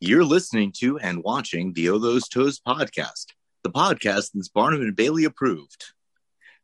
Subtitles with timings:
[0.00, 3.26] You're listening to and watching the Oh Those Toes podcast,
[3.62, 5.84] the podcast that's Barnum and Bailey approved.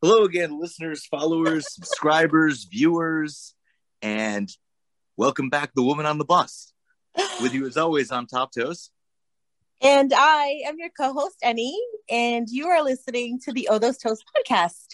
[0.02, 3.54] Hello again, listeners, followers, subscribers, viewers,
[4.02, 4.50] and
[5.16, 6.72] welcome back, the woman on the bus.
[7.40, 8.90] With you as always, I'm Top Toes.
[9.80, 13.98] And I am your co host, Annie, and you are listening to the Oh Those
[13.98, 14.86] Toes podcast.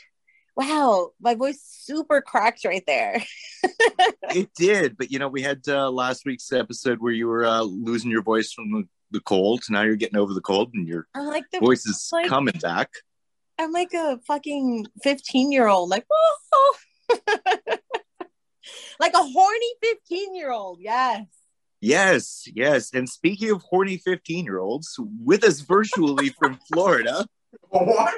[0.57, 3.23] Wow, my voice super cracked right there.
[4.35, 7.61] it did, but you know, we had uh, last week's episode where you were uh,
[7.61, 9.63] losing your voice from the, the cold.
[9.69, 12.59] Now you're getting over the cold and your I'm like the, voice is like- coming
[12.61, 12.91] back.
[13.59, 16.77] I'm like a fucking 15 year old, like, oh,
[19.01, 20.79] like a horny 15 year old.
[20.81, 21.27] Yes.
[21.81, 22.91] Yes, yes.
[22.95, 27.27] And speaking of horny 15 year olds, with us virtually from Florida,
[27.69, 28.15] What?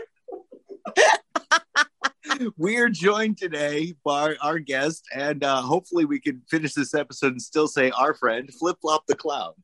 [2.57, 7.33] we are joined today by our guest, and uh, hopefully we can finish this episode
[7.33, 9.55] and still say our friend, Flip Flop the Clown.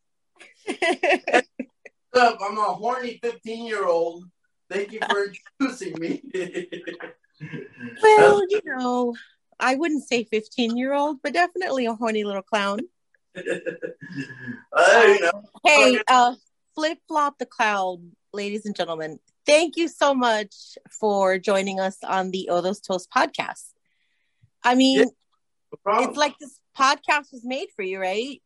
[2.15, 2.39] up?
[2.41, 4.25] I'm a horny 15 year old.
[4.71, 6.23] Thank you for introducing me.
[8.03, 9.15] well, you know,
[9.61, 12.81] I wouldn't say 15 year old, but definitely a horny little clown.
[13.37, 13.43] I
[14.75, 15.43] don't know.
[15.65, 16.35] Hey, uh,
[16.75, 22.31] Flip Flop the Clown, ladies and gentlemen, thank you so much for joining us on
[22.33, 23.71] the Odos Toast podcast.
[24.63, 25.05] I mean, Yeah.
[25.87, 28.41] No it's like this podcast was made for you, right?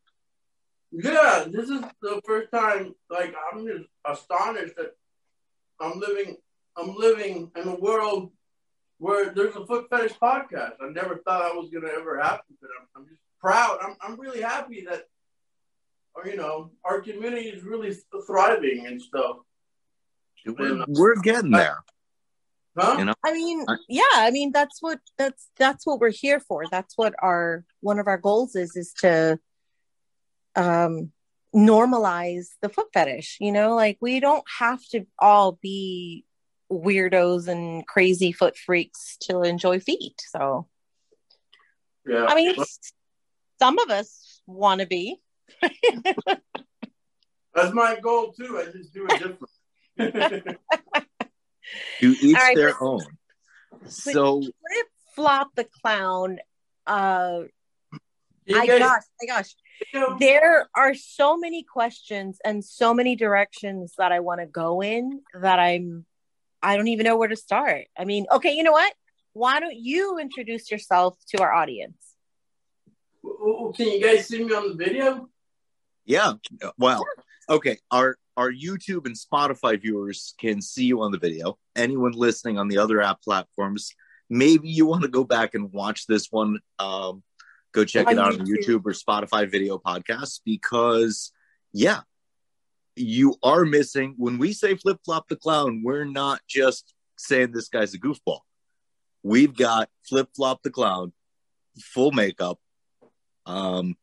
[0.90, 2.94] yeah, this is the first time.
[3.10, 4.96] Like I'm just astonished that
[5.80, 6.36] I'm living.
[6.76, 8.30] I'm living in a world
[8.98, 10.74] where there's a foot fetish podcast.
[10.80, 13.78] I never thought that was gonna ever happen, but I'm, I'm just proud.
[13.82, 15.04] I'm, I'm really happy that,
[16.14, 17.94] or you know, our community is really
[18.26, 19.36] thriving and stuff.
[20.46, 21.78] We're, we're getting there.
[22.76, 22.96] Huh?
[22.98, 23.14] You know?
[23.24, 26.64] I mean, yeah, I mean that's what that's that's what we're here for.
[26.70, 29.38] That's what our one of our goals is is to
[30.54, 31.12] um
[31.54, 33.74] normalize the foot fetish, you know?
[33.74, 36.24] Like we don't have to all be
[36.70, 40.20] weirdos and crazy foot freaks to enjoy feet.
[40.30, 40.68] So,
[42.06, 42.26] Yeah.
[42.28, 42.54] I mean,
[43.58, 45.20] some of us want to be.
[47.54, 48.58] That's my goal too.
[48.58, 49.50] I just do it different.
[52.00, 53.00] To each All right, their but- own.
[53.88, 56.38] So, Flip flop the clown.
[56.86, 57.42] Uh,
[58.46, 59.54] You I guys- gosh, my gosh.
[59.92, 64.46] you know, there are so many questions and so many directions that I want to
[64.46, 66.06] go in that I'm
[66.62, 67.86] I don't even know where to start.
[67.96, 68.92] I mean, okay, you know what?
[69.32, 72.02] Why don't you introduce yourself to our audience?
[73.76, 75.28] Can you guys see me on the video?
[76.06, 76.32] yeah.
[76.78, 77.04] Well,
[77.48, 77.78] okay.
[77.90, 81.58] Our our YouTube and Spotify viewers can see you on the video.
[81.74, 83.92] Anyone listening on the other app platforms,
[84.30, 86.60] maybe you want to go back and watch this one.
[86.78, 87.24] Um,
[87.72, 88.82] go check On it out on YouTube.
[88.82, 91.32] YouTube or Spotify video podcast because,
[91.72, 92.02] yeah,
[92.94, 94.14] you are missing.
[94.16, 98.42] When we say flip flop the clown, we're not just saying this guy's a goofball.
[99.24, 101.12] We've got flip flop the clown,
[101.80, 102.60] full makeup.
[103.46, 103.96] Um,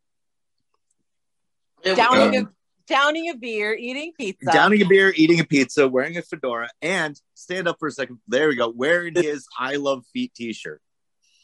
[1.86, 2.55] Downing Um, a
[2.88, 4.52] downing a beer, eating pizza.
[4.52, 8.20] downing a beer, eating a pizza, wearing a fedora, and stand up for a second.
[8.28, 10.82] There we go, wearing his "I Love Feet" T-shirt.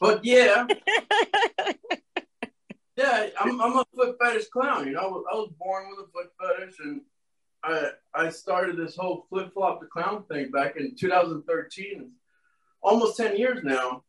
[0.00, 0.66] But yeah,
[2.96, 4.86] yeah, I'm, I'm a foot fetish clown.
[4.86, 7.00] You know, I was, I was born with a foot fetish, and
[7.62, 12.10] I I started this whole flip flop the clown thing back in 2013,
[12.82, 14.04] almost 10 years now,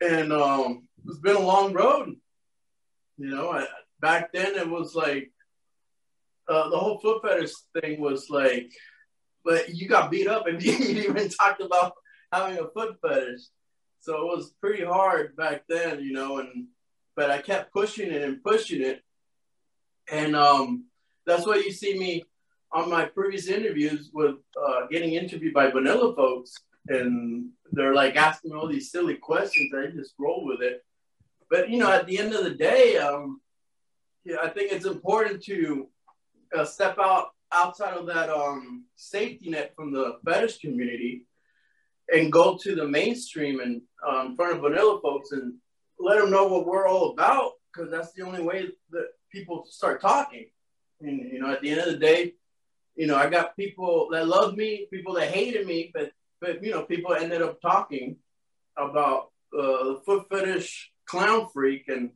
[0.00, 2.16] and um, it's been a long road.
[3.18, 3.66] You know, I,
[4.00, 5.30] back then it was like
[6.50, 8.72] uh, the whole foot fetish thing was like,
[9.44, 11.94] but you got beat up and you even talked about
[12.32, 13.42] having a foot fetish.
[14.00, 16.66] So it was pretty hard back then, you know, and
[17.14, 19.02] but I kept pushing it and pushing it.
[20.10, 20.86] And um,
[21.26, 22.24] that's why you see me
[22.72, 26.54] on my previous interviews with uh, getting interviewed by vanilla folks,
[26.88, 29.72] and they're like asking all these silly questions.
[29.74, 30.82] I just roll with it.
[31.50, 33.40] But you know, at the end of the day, um,
[34.24, 35.88] yeah, I think it's important to
[36.56, 41.26] uh, step out outside of that um, safety net from the fetish community
[42.12, 45.54] and go to the mainstream and um, in front of vanilla folks and
[45.98, 50.00] let them know what we're all about because that's the only way that people start
[50.00, 50.46] talking.
[51.00, 52.34] And you know, at the end of the day,
[52.96, 56.70] you know, I got people that love me, people that hated me, but but you
[56.70, 58.16] know, people ended up talking
[58.76, 62.10] about uh, foot fetish clown freak, and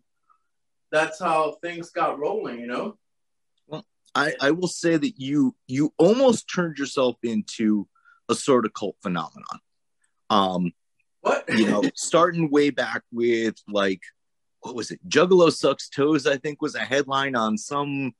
[0.90, 2.60] that's how things got rolling.
[2.60, 2.98] You know.
[4.14, 7.88] I, I will say that you you almost turned yourself into
[8.28, 9.58] a sort of cult phenomenon.
[10.30, 10.72] Um,
[11.20, 11.48] What?
[11.48, 14.00] you know, starting way back with like
[14.60, 15.00] what was it?
[15.08, 16.26] Juggalo sucks toes.
[16.26, 18.12] I think was a headline on some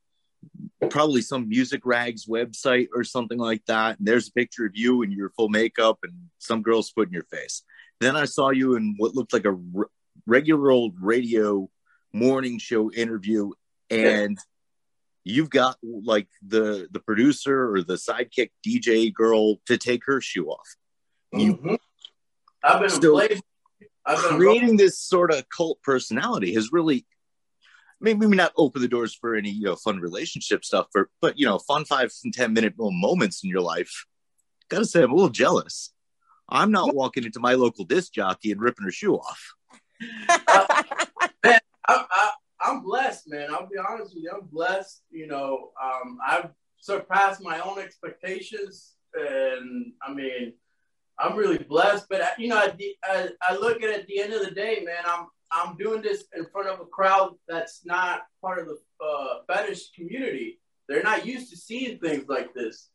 [0.91, 3.97] probably some music rags website or something like that.
[3.97, 7.13] And there's a picture of you in your full makeup and some girl's foot in
[7.13, 7.63] your face.
[7.99, 9.89] Then I saw you in what looked like a r-
[10.27, 11.67] regular old radio
[12.13, 13.51] morning show interview,
[13.89, 14.37] and
[15.25, 20.47] you've got like the the producer or the sidekick DJ girl to take her shoe
[20.47, 20.75] off.
[21.33, 21.77] You Mhm.
[22.63, 23.39] I've been a Playboy.
[24.05, 27.05] I've been creating this sort of cult personality has really
[27.99, 31.45] maybe not open the doors for any you know fun relationship stuff for but you
[31.45, 34.05] know fun five and ten minute moments in your life
[34.69, 35.91] gotta say i'm a little jealous
[36.49, 39.53] i'm not walking into my local disc jockey and ripping her shoe off
[40.29, 42.31] I, I,
[42.65, 43.49] I'm blessed, man.
[43.51, 44.31] I'll be honest with you.
[44.33, 45.03] I'm blessed.
[45.11, 50.53] You know, um, I've surpassed my own expectations, and I mean,
[51.19, 52.07] I'm really blessed.
[52.09, 54.81] But you know, the, I, I look at it at the end of the day,
[54.83, 55.03] man.
[55.05, 59.41] I'm I'm doing this in front of a crowd that's not part of the uh,
[59.47, 60.59] fetish community.
[60.89, 62.89] They're not used to seeing things like this,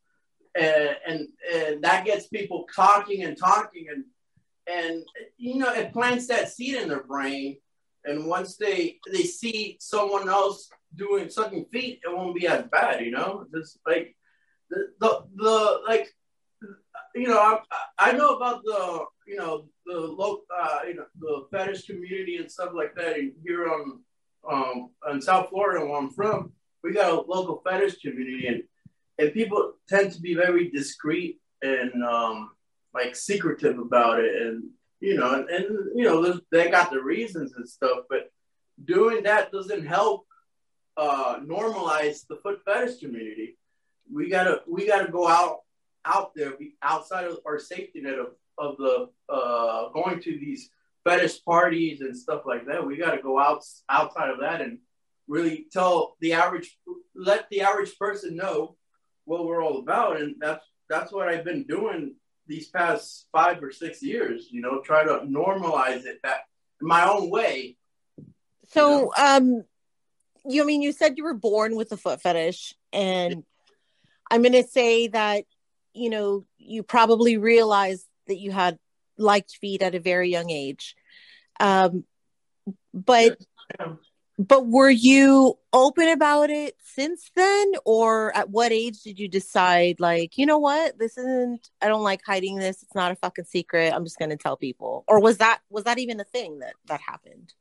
[0.57, 4.05] and and and that gets people talking and talking and
[4.67, 5.05] and
[5.37, 7.59] you know it plants that seed in their brain
[8.05, 13.05] and once they they see someone else doing sucking feet, it won't be as bad,
[13.05, 13.44] you know.
[13.55, 14.17] Just like
[14.70, 16.08] the the, the like,
[17.14, 17.61] you know, I
[17.99, 22.50] I know about the you know the local uh, you know the fetish community and
[22.50, 23.17] stuff like that.
[23.44, 24.00] Here on
[24.50, 26.52] um in South Florida, where I'm from,
[26.82, 28.62] we got a local fetish community, and
[29.19, 32.50] and people tend to be very discreet and um
[32.94, 34.64] like secretive about it, and
[35.00, 38.31] you know, and, and you know, they got the reasons and stuff, but
[38.85, 40.26] doing that doesn't help
[40.97, 43.56] uh, normalize the foot fetish community.
[44.12, 45.61] We gotta we gotta go out
[46.05, 50.70] out there, be outside of our safety net of, of the uh, going to these
[51.05, 52.87] fetish parties and stuff like that.
[52.87, 54.79] We gotta go out outside of that and
[55.29, 56.79] really tell the average
[57.14, 58.76] let the average person know
[59.25, 62.17] what we're all about, and that's that's what I've been doing
[62.50, 66.41] these past five or six years, you know, try to normalize it that
[66.82, 67.76] my own way.
[68.69, 69.62] so um
[70.44, 73.44] you I mean you said you were born with a foot fetish and
[74.31, 75.44] i'm going to say that
[75.93, 78.79] you know you probably realized that you had
[79.19, 80.97] liked feet at a very young age
[81.58, 82.05] um
[82.94, 83.38] but
[83.79, 83.93] Yeah.
[84.49, 90.01] But were you open about it since then or at what age did you decide
[90.01, 93.45] like you know what this isn't i don't like hiding this it's not a fucking
[93.45, 96.59] secret i'm just going to tell people or was that was that even a thing
[96.61, 97.53] that that happened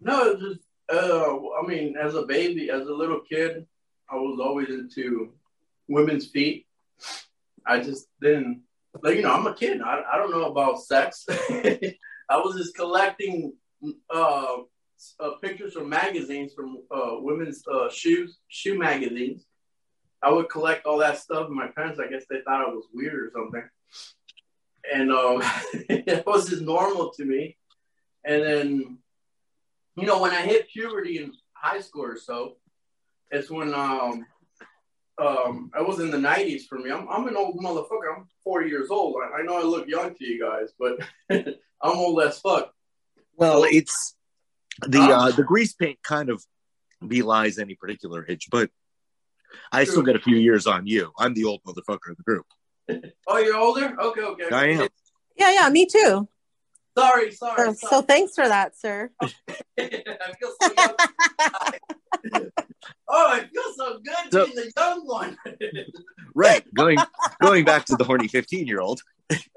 [0.00, 0.60] No, just
[0.92, 3.66] uh, I mean, as a baby, as a little kid,
[4.10, 5.32] I was always into
[5.86, 6.66] women's feet.
[7.66, 8.62] I just didn't
[9.02, 9.82] like, you know, I'm a kid.
[9.82, 11.26] I, I don't know about sex.
[11.30, 13.52] I was just collecting
[14.10, 14.56] uh,
[15.20, 19.46] uh, pictures from magazines from uh, women's uh, shoes, shoe magazines.
[20.22, 22.86] I would collect all that stuff, and my parents, I guess, they thought I was
[22.92, 23.68] weird or something.
[24.92, 25.42] And um,
[25.88, 27.56] it was just normal to me.
[28.24, 28.98] And then
[29.98, 32.56] you know, when I hit puberty in high school or so,
[33.30, 34.24] it's when um
[35.18, 36.90] um I was in the nineties for me.
[36.90, 38.16] I'm I'm an old motherfucker.
[38.16, 39.16] I'm 40 years old.
[39.20, 41.00] I, I know I look young to you guys, but
[41.82, 42.72] I'm old as fuck.
[43.36, 44.14] well it's
[44.86, 45.12] the Huh?
[45.12, 46.44] uh the grease paint kind of
[47.06, 48.70] belies any particular age but
[49.72, 50.12] i still True.
[50.12, 52.46] got a few years on you i'm the old motherfucker of the group
[53.26, 53.94] Oh, you're older?
[54.00, 54.48] Okay, okay.
[54.50, 54.88] I am.
[55.36, 56.28] yeah yeah me too
[56.96, 57.74] Sorry, sorry.
[57.74, 59.10] so, so thanks for that sir
[59.78, 60.72] I feel so
[62.32, 62.42] young.
[63.08, 65.36] oh, I feel so good So- being the young one.
[66.34, 66.98] right going
[67.42, 69.00] going back to the horny 15 year old
[69.30, 69.48] That's,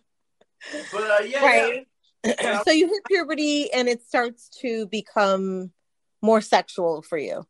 [0.93, 1.87] uh, yeah, right
[2.25, 2.61] Yeah.
[2.63, 5.71] so you hit puberty and it starts to become
[6.21, 7.45] more sexual for you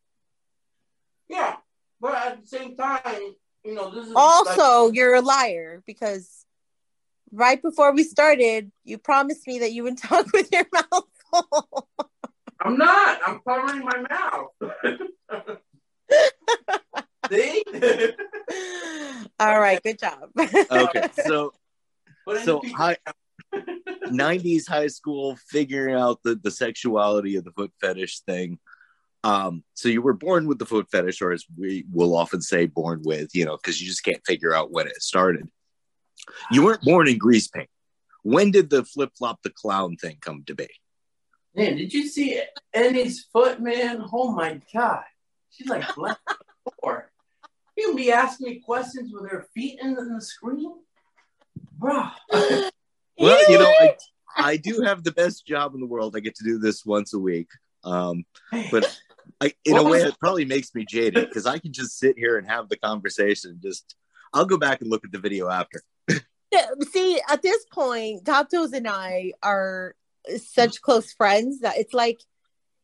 [1.30, 1.58] yeah.
[2.02, 6.39] But at the same time, you know, this is also like- you're a liar because
[7.32, 11.88] right before we started you promised me that you would talk with your mouth full
[12.62, 13.20] I'm not.
[13.26, 14.52] I'm covering my mouth.
[17.30, 17.64] See?
[19.40, 20.30] all right good job
[20.72, 21.54] okay so
[22.44, 22.98] so high
[23.54, 28.58] 90s high school figuring out the, the sexuality of the foot fetish thing
[29.24, 32.66] um so you were born with the foot fetish or as we will often say
[32.66, 35.48] born with you know because you just can't figure out when it started
[36.52, 37.70] you weren't born in grease paint
[38.24, 40.68] when did the flip flop the clown thing come to be
[41.56, 42.42] Man, did you see
[42.74, 44.06] Annie's foot, man?
[44.14, 45.04] Oh my god.
[45.52, 46.18] She's like black
[46.80, 47.12] floor.
[47.76, 50.74] You can be asking me questions with her feet in the, in the screen?
[51.78, 52.08] Bro.
[53.18, 53.96] well you know I,
[54.36, 56.16] I do have the best job in the world.
[56.16, 57.50] I get to do this once a week.
[57.84, 58.26] Um,
[58.72, 58.98] but
[59.42, 62.18] I, in What a way, it probably makes me jaded because I can just sit
[62.18, 63.60] here and have the conversation.
[63.64, 63.96] Just,
[64.34, 65.82] I'll go back and look at the video after.
[66.52, 69.96] Yeah, See, at this point, Top and I are
[70.38, 72.22] such close friends that it's like,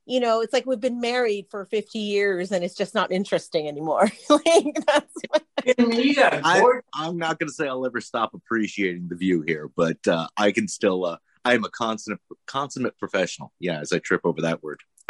[0.06, 3.68] you know, it's like we've been married for 50 years and it's just not interesting
[3.68, 4.12] anymore.
[4.30, 5.14] like that's
[5.80, 6.84] I mean, you got I- bored.
[6.94, 10.52] I'm not going to say I'll ever stop appreciating the view here, but uh, I
[10.52, 11.06] can still.
[11.06, 13.52] Uh, I am a consummate, consummate professional.
[13.60, 14.82] Yeah, as I trip over that word.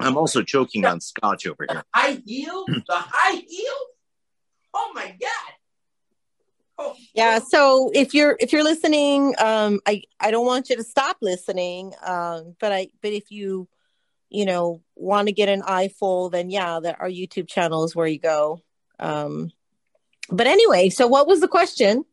[0.00, 1.84] I'm also choking on scotch over here.
[1.94, 3.74] high heel, the high heel.
[4.74, 5.47] Oh my god!
[6.80, 10.84] Oh, yeah so if you're if you're listening um i i don't want you to
[10.84, 13.68] stop listening um but i but if you
[14.28, 18.06] you know want to get an eyeful then yeah that our youtube channel is where
[18.06, 18.62] you go
[19.00, 19.50] um
[20.30, 22.04] but anyway so what was the question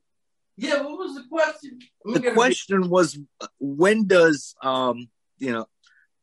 [0.57, 0.81] yeah.
[0.81, 1.79] What was the question?
[2.05, 5.67] I'm The gonna question was, uh, when does um, you know,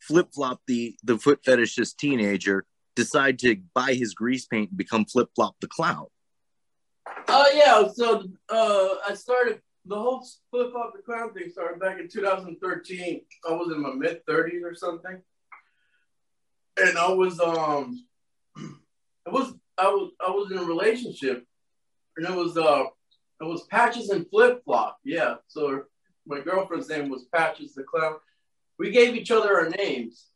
[0.00, 2.64] flip flop the the foot fetishist teenager
[2.96, 6.06] decide to buy his grease paint and become flip flop the clown?
[7.06, 11.99] Oh yeah, so uh, I started the whole flip flop the clown thing started back
[11.99, 13.21] in 2013.
[13.49, 15.21] I was in my mid 30s or something,
[16.76, 18.04] and I was um,
[18.56, 21.44] it was I was I was in a relationship,
[22.16, 22.85] and it was uh,
[23.40, 24.99] it was Patches and Flip Flop.
[25.04, 25.85] Yeah, so
[26.26, 28.16] my girlfriend's name was Patches the clown.
[28.78, 30.26] We gave each other our names,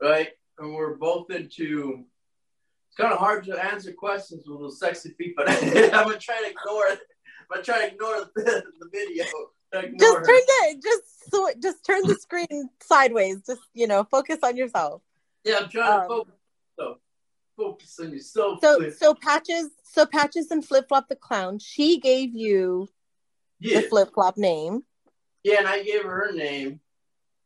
[0.00, 0.28] right?
[0.58, 2.04] And we're both into
[2.94, 6.40] it's kind of hard to answer questions with those sexy feet, but I'm gonna try
[6.40, 7.00] to ignore it.
[7.40, 9.24] I'm gonna try to ignore the, the video.
[9.72, 14.38] Ignore just turn the just so just turn the screen sideways just you know focus
[14.44, 15.02] on yourself
[15.42, 16.34] Yeah, I'm trying to um, focus.
[16.78, 16.98] So,
[17.56, 18.60] focus on yourself.
[18.62, 18.98] so please.
[19.00, 22.88] so patches so patches and flip flop the clown she gave you
[23.58, 24.84] yeah, the flip flop name
[25.44, 26.80] yeah, and I gave her her name,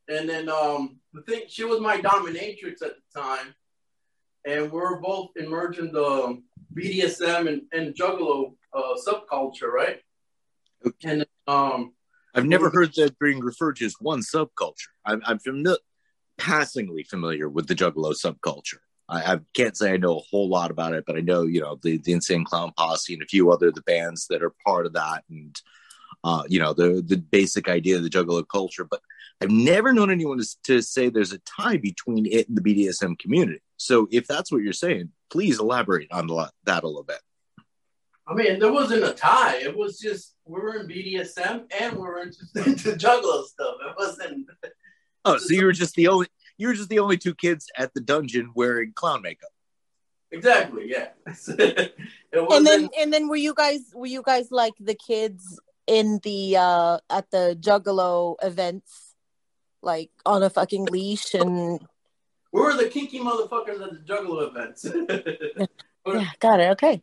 [0.07, 3.55] and then um, the thing she was my dominatrix at the time,
[4.49, 6.43] and we're both emerging the
[6.75, 10.01] BDSM and, and Juggalo uh, subculture, right?
[11.05, 11.93] And um,
[12.35, 14.89] I've never heard that being referred to as one subculture.
[15.05, 15.79] I'm, I'm familiar,
[16.39, 18.79] passingly familiar with the Juggalo subculture.
[19.09, 21.61] I, I can't say I know a whole lot about it, but I know you
[21.61, 24.87] know the, the Insane Clown Posse and a few other the bands that are part
[24.87, 25.57] of that, and
[26.25, 28.85] uh, you know the the basic idea of the Juggalo culture.
[28.85, 29.01] But
[29.41, 33.19] I've never known anyone to, to say there's a tie between it and the BDSM
[33.19, 33.61] community.
[33.79, 36.27] So if that's what you're saying, please elaborate on
[36.65, 37.21] that a little bit.
[38.27, 39.57] I mean, there wasn't a tie.
[39.57, 43.77] It was just we were in BDSM and we were into, into Juggalo stuff.
[43.89, 44.47] It wasn't.
[45.25, 47.93] Oh, so you were just the only you were just the only two kids at
[47.93, 49.51] the dungeon wearing clown makeup.
[50.31, 51.09] Exactly, yeah.
[51.27, 56.57] and then and then were you guys were you guys like the kids in the
[56.57, 59.15] uh at the juggalo events
[59.83, 61.81] like on a fucking leash and
[62.53, 64.85] we were the kinky motherfuckers at the Juggalo events.
[66.07, 67.03] yeah got it okay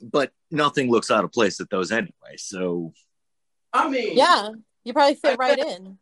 [0.00, 2.36] but nothing looks out of place at those anyway.
[2.36, 2.92] So
[3.72, 4.50] I mean, yeah
[4.84, 5.98] you probably fit right in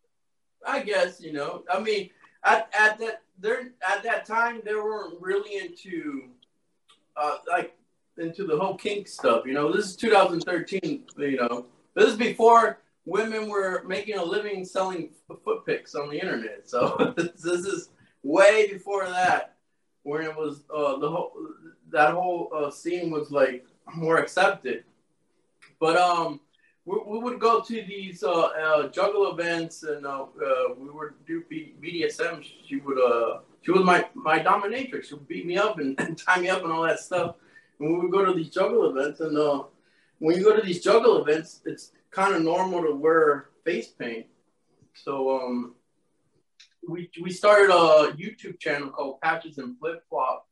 [0.66, 1.64] I guess you know.
[1.70, 2.10] I mean,
[2.44, 6.28] at, at that there at that time they weren't really into
[7.16, 7.76] uh, like
[8.18, 9.44] into the whole kink stuff.
[9.46, 11.04] You know, this is 2013.
[11.18, 15.10] You know, this is before women were making a living selling
[15.44, 16.68] foot pics on the internet.
[16.68, 17.90] So this is
[18.22, 19.56] way before that,
[20.02, 21.32] when it was uh, the whole
[21.90, 24.84] that whole uh, scene was like more accepted.
[25.80, 26.40] But um,
[26.84, 31.12] we, we would go to these uh, uh, juggle events, and uh, uh, we would
[31.26, 32.44] do B- BDSM.
[32.66, 35.04] She would uh, she was my my dominatrix.
[35.04, 37.36] She would beat me up and, and tie me up and all that stuff.
[37.78, 39.64] And we would go to these juggle events, and uh,
[40.18, 44.26] when you go to these juggle events, it's kind of normal to wear face paint.
[44.94, 45.74] So um,
[46.88, 50.46] we we started a YouTube channel called Patches and Flip Flop,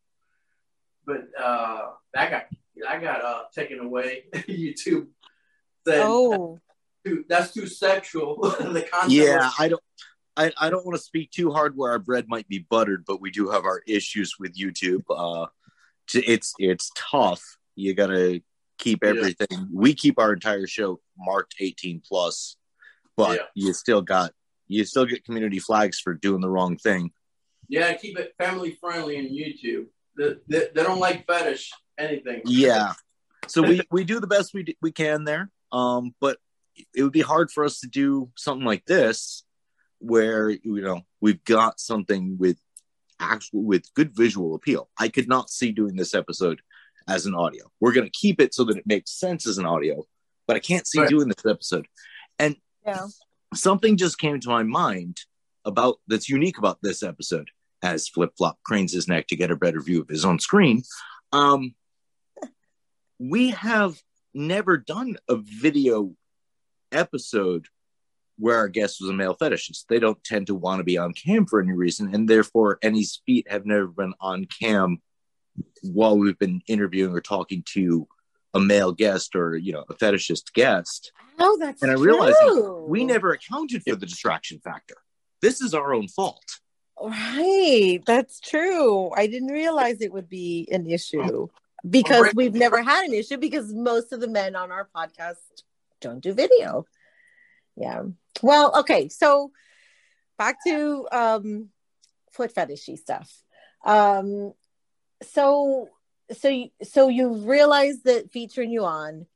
[1.07, 2.45] but uh, that got
[2.83, 4.25] that got uh, taken away.
[4.35, 5.09] YouTube
[5.87, 6.61] said oh
[7.05, 8.37] too, that's too sexual.
[8.61, 9.83] the content yeah, was- I don't.
[10.39, 13.23] I, I don't want to speak too hard where our bread might be buttered, but
[13.23, 15.03] we do have our issues with YouTube.
[15.09, 15.47] Uh,
[16.07, 17.43] t- it's it's tough.
[17.75, 18.43] You gotta
[18.79, 19.11] keep Yeah.
[19.11, 19.69] everything.
[19.73, 22.59] We keep our entire show marked 18 plus,
[23.17, 23.47] but Yeah.
[23.55, 24.33] you still got
[24.69, 27.11] you still get community flags for doing the wrong thing.
[27.69, 29.87] yeah, keep it family friendly in YouTube.
[30.19, 32.43] They, they, they don't like fetish anything.
[32.45, 32.93] Yeah.
[33.49, 35.51] So we we do the best we d- we can there.
[35.73, 36.39] Um, but
[36.95, 39.45] it would be hard for us to do something like this,
[39.99, 42.59] where you know we've got something with
[43.21, 44.89] actual with good visual appeal.
[44.99, 46.61] I could not see doing this episode
[47.09, 47.65] as an audio.
[47.81, 50.05] We're gonna keep it so that it makes sense as an audio,
[50.47, 51.09] but I can't see Right.
[51.09, 51.87] doing this episode.
[52.39, 52.57] And
[52.87, 53.07] yeah
[53.55, 55.21] something just came to my mind
[55.65, 57.51] about that's unique about this episode
[57.83, 60.83] as Flip Flop cranes his neck to get a better view of his own screen.
[61.33, 61.75] Um,
[63.19, 64.01] we have
[64.35, 66.15] never done a video
[66.93, 67.67] episode
[68.39, 69.87] where our guest was a male fetishist.
[69.89, 73.23] They don't tend to want to be on cam for any reason, and therefore, Annie's
[73.27, 75.01] feet have never been on cam
[75.83, 78.07] while we've been interviewing or talking to
[78.57, 81.13] a male guest or you know a fetishist guest.
[81.39, 82.37] Oh, that's And I realized.
[82.87, 84.97] We never accounted for the distraction factor.
[85.43, 86.61] This is our own fault.
[87.01, 89.11] Right, that's true.
[89.15, 91.49] I didn't realize it would be an issue
[91.89, 95.35] because we've never had an issue because most of the men on our podcast
[96.01, 96.87] don't do video.
[97.77, 98.05] Yeah.
[98.43, 99.11] Well, okay.
[99.11, 99.53] So
[100.39, 101.69] back to um
[102.33, 103.31] foot fetishy stuff.
[103.85, 104.55] Um
[105.23, 105.89] so
[106.33, 109.27] so you, so you realize that featuring you on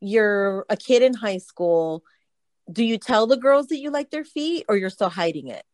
[0.00, 2.04] you're a kid in high school.
[2.70, 5.64] Do you tell the girls that you like their feet or you're still hiding it?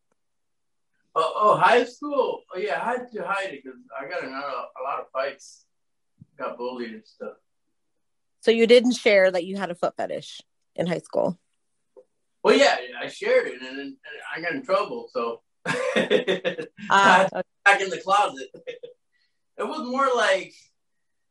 [1.13, 2.41] Oh, oh, high school.
[2.53, 5.09] Oh, yeah, I had to hide it because I got in a, a lot of
[5.13, 5.65] fights.
[6.37, 7.35] Got bullied and stuff.
[8.41, 10.41] So you didn't share that you had a foot fetish
[10.75, 11.37] in high school.
[12.43, 13.97] Well, yeah, I shared it and, and
[14.35, 15.09] I got in trouble.
[15.11, 15.41] So
[16.89, 17.27] Ah,
[17.63, 18.49] back in the closet.
[19.57, 20.53] It was more like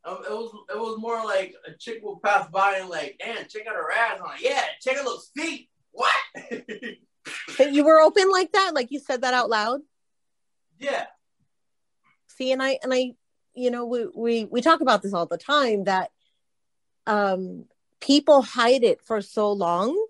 [0.04, 3.46] um, it was it was more like a chick will pass by and like, damn,
[3.48, 4.18] check out her ass.
[4.20, 5.70] I'm like, yeah, check out those feet.
[5.92, 6.12] What?
[7.72, 9.80] you were open like that, like you said that out loud.
[10.78, 11.06] yeah.
[12.28, 13.12] See, and I and I,
[13.54, 16.10] you know, we we we talk about this all the time that
[17.06, 17.64] um
[18.00, 20.03] people hide it for so long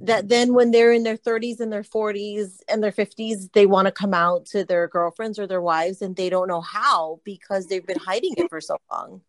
[0.00, 3.86] that then when they're in their 30s and their 40s and their 50s they want
[3.86, 7.66] to come out to their girlfriends or their wives and they don't know how because
[7.66, 9.20] they've been hiding it for so long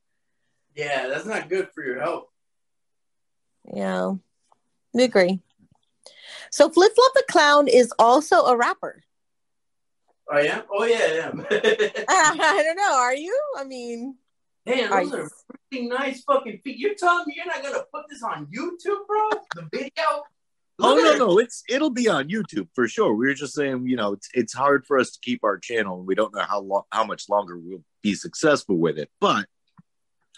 [0.75, 2.25] Yeah, that's not good for your health.
[3.73, 4.13] yeah
[4.93, 5.39] we agree
[6.51, 9.03] so flip flop the clown is also a rapper
[10.31, 10.61] I am?
[10.71, 11.45] Oh yeah, I am.
[11.49, 14.15] i don't know are you i mean
[14.65, 15.29] Damn, are those you- are
[15.71, 16.77] pretty nice fucking feet.
[16.77, 19.29] You're telling me you're not gonna put this on YouTube, bro?
[19.55, 20.23] The video?
[20.82, 21.18] Oh Look no, it.
[21.20, 23.13] no, it's it'll be on YouTube for sure.
[23.13, 25.98] We were just saying, you know, it's it's hard for us to keep our channel,
[26.00, 29.10] and we don't know how long, how much longer we'll be successful with it.
[29.20, 29.46] But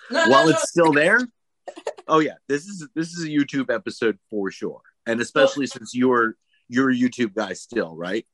[0.10, 0.52] No, no, while no.
[0.52, 1.20] it's still there,
[2.08, 6.36] oh yeah, this is this is a YouTube episode for sure, and especially since you're
[6.68, 8.26] you're a YouTube guy still, right?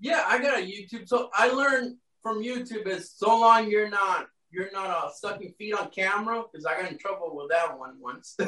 [0.00, 1.06] Yeah, I got a YouTube.
[1.06, 5.74] So I learned from YouTube is so long you're not you're not uh, sucking feet
[5.74, 8.36] on camera because I got in trouble with that one once.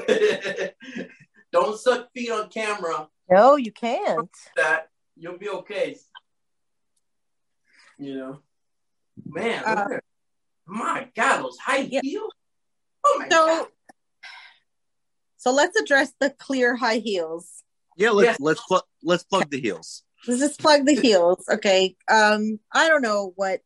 [1.52, 3.08] Don't suck feet on camera.
[3.30, 5.96] no you can't That you'll be okay.
[7.98, 8.38] You know,
[9.26, 9.62] man.
[9.64, 9.86] Uh,
[10.66, 12.00] my God, those high Yeah.
[12.02, 12.32] heels.
[13.04, 13.66] Oh my so God.
[15.36, 17.62] so let's address the clear high heels
[17.96, 18.36] Yeah, let's Yes.
[18.40, 20.04] let's pl- let's plug the heels.
[20.26, 23.60] let's just plug the heels okay um i don't know what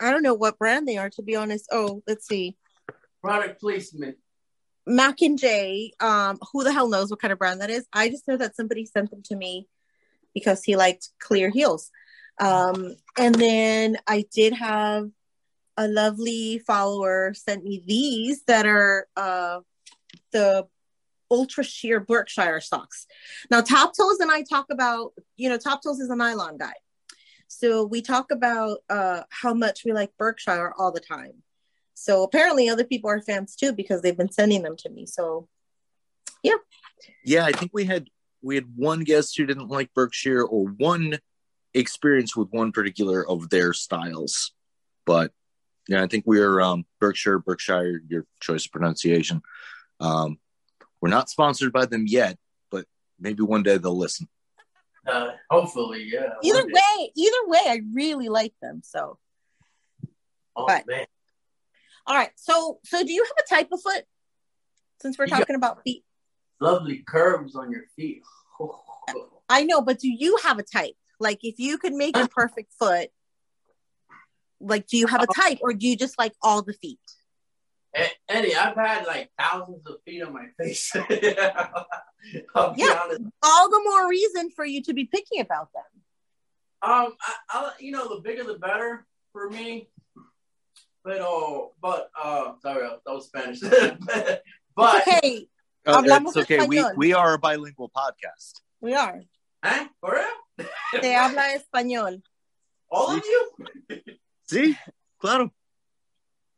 [0.00, 2.56] i don't know what brand they are to be honest oh let's see
[3.22, 4.16] Product placement.
[4.86, 7.86] Mac and j um who the hell knows what kind of brand that is.
[7.92, 9.68] I just know that somebody sent them to me
[10.34, 11.90] because he liked clear heels.
[12.40, 15.08] Um and then i did have
[15.76, 19.60] a lovely follower sent me these that are uh
[20.32, 20.66] the
[21.30, 23.06] ultra sheer berkshire socks.
[23.50, 26.74] Now top toes and i talk about you know top toes is a nylon guy.
[27.48, 31.42] So we talk about uh how much we like berkshire all the time
[31.98, 35.48] so apparently other people are fans too because they've been sending them to me so
[36.42, 36.60] Yeah,
[37.24, 38.08] Yeah, I think we had
[38.42, 41.18] we had one guest who didn't like Berkshire or one
[41.74, 44.52] experience with one particular of their styles.
[45.04, 45.32] But
[45.88, 49.40] yeah, I think we're um, Berkshire, Berkshire, your choice of pronunciation.
[49.98, 50.38] Um,
[51.00, 52.36] we're not sponsored by them yet,
[52.70, 52.84] but
[53.18, 54.28] maybe one day they'll listen.
[55.06, 56.34] Uh, hopefully, yeah.
[56.42, 59.18] either way either way i really like them so
[60.56, 61.06] Oh but- man.
[62.06, 64.04] All right so so do you have a type of foot
[65.00, 65.38] since we're Yeah.
[65.38, 66.04] talking about feet
[66.60, 68.22] lovely curves on your feet.
[69.48, 72.72] i know but do you have a type like if you could make a perfect
[72.78, 73.08] foot
[74.60, 77.00] like do you have a type or do you just like all the feet
[78.28, 80.92] Eddie, I've had like thousands of feet on my face.
[82.54, 83.00] I'll Yeah.
[83.02, 83.22] honest.
[83.42, 86.02] all the more reason for you to be picky about them
[86.82, 89.88] Um, I, I, you know, the bigger the better for me.
[91.06, 93.60] But oh, but uh, sorry, that was Spanish.
[94.74, 95.46] but It's okay
[95.86, 96.66] Uh, it's okay.
[96.66, 96.96] We español.
[96.96, 98.54] we are a bilingual podcast.
[98.80, 99.22] we are
[99.62, 100.66] eh, for real?
[101.00, 102.20] te habla español
[102.90, 103.50] All of you?
[104.50, 104.76] See,
[105.20, 105.52] claro.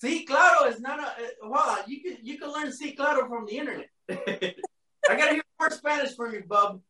[0.03, 1.09] Sí, claro, it's not a.
[1.09, 3.91] Uh, hold you can you can learn sí, claro from the internet.
[4.09, 6.81] I gotta hear more Spanish from you, bub.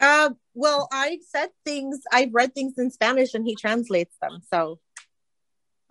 [0.00, 4.40] Uh, well, I've said things, I've read things in Spanish and he translates them.
[4.52, 4.80] So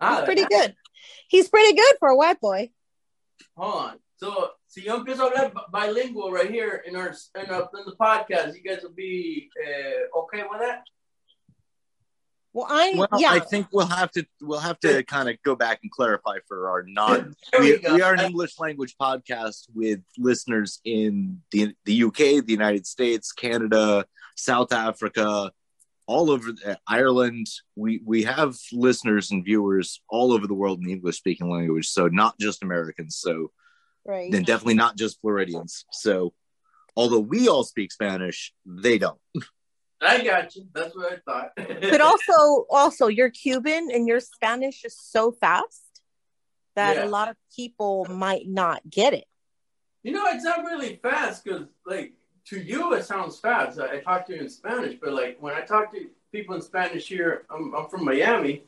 [0.02, 0.74] Ah, he's pretty good.
[1.28, 2.70] He's pretty good for a white boy.
[3.56, 3.98] Hold on.
[4.16, 7.96] So, si yo empiezo a hablar bilingual right here in our in, our, in the
[7.98, 10.84] podcast, you guys will be uh, okay with that?
[12.52, 13.30] Well, I, Well, yeah.
[13.30, 16.68] I think we'll have to we'll have to kind of go back and clarify for
[16.68, 17.34] our non.
[17.58, 22.52] We, we we are an English language podcast with listeners in the the UK, the
[22.52, 24.04] United States, Canada,
[24.36, 25.50] South Africa,
[26.06, 26.52] all over
[26.86, 27.46] Ireland.
[27.76, 31.88] We we have listeners and viewers all over the world in the English speaking language,
[31.88, 33.16] so not just Americans.
[33.16, 33.50] So
[34.04, 34.30] right.
[34.30, 35.84] then definitely not just Floridians.
[35.92, 36.32] So
[36.96, 39.20] although we all speak Spanish, they don't.
[40.00, 40.64] I got you.
[40.74, 41.50] That's what I thought.
[41.56, 46.02] but also also you're cuban and your spanish is so fast
[46.74, 47.04] that Yeah.
[47.04, 49.26] a lot of people might not get it
[50.02, 52.12] you know, it's not really fast because, like,
[52.46, 53.78] to you it sounds fast.
[53.78, 56.62] I, I talk to you in Spanish, but like when I talk to people in
[56.62, 58.64] Spanish here, I'm, I'm from Miami.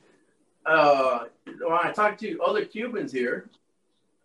[0.65, 3.51] Uh, when I talk to other Cubans here,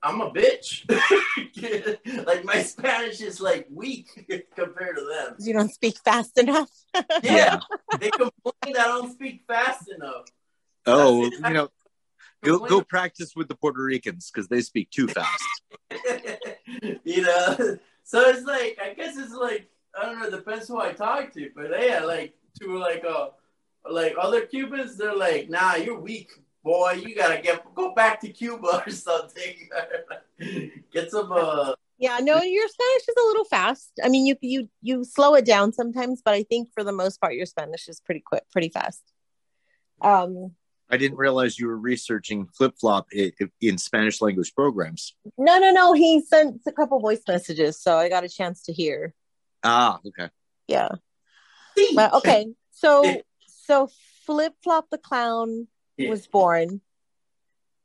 [0.02, 0.90] I'm a bitch.
[2.26, 4.08] like my Spanish is like weak
[4.56, 5.36] compared to them.
[5.40, 6.70] you don't speak fast enough
[7.24, 7.60] Yeah,
[8.00, 10.26] they complain that I don't speak fast enough.
[10.86, 11.70] Oh, you know,
[12.44, 15.44] go go practice with the Puerto Ricans because they speak too fast.
[17.04, 17.78] you know,
[18.10, 20.26] so it's like I guess it's like I don't know.
[20.26, 23.30] It depends who I talk to, but yeah, like to like uh
[23.88, 26.32] like other Cubans, they're like, nah, you're weak,
[26.64, 26.94] boy.
[27.06, 29.70] You gotta get go back to Cuba or something.
[30.92, 34.70] get some uh yeah no your spanish is a little fast i mean you you
[34.82, 38.00] you slow it down sometimes but i think for the most part your spanish is
[38.00, 39.04] pretty quick pretty fast
[40.00, 40.52] um
[40.90, 45.16] I didn't realize you were researching flip flop in, in Spanish language programs.
[45.38, 48.74] no no no he sent a couple voice messages so i got a chance to
[48.74, 49.14] hear
[49.64, 50.30] Ah, okay.
[50.68, 50.90] yeah
[51.96, 53.90] but okay so so
[54.26, 56.10] flip flop the clown Yeah.
[56.10, 56.82] was born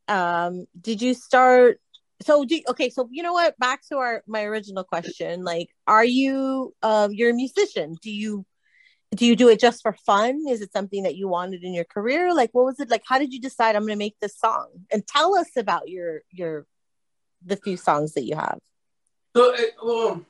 [0.08, 1.80] um did you start
[2.22, 6.04] so do okay so you know what back to our my original question like are
[6.04, 8.44] you um you're a musician do you
[9.14, 11.84] do you do it just for fun is it something that you wanted in your
[11.84, 14.36] career like what was it like how did you decide i'm going to make this
[14.38, 16.66] song and tell us about your your
[17.44, 18.58] the few songs that you have
[19.34, 20.24] So, it, well,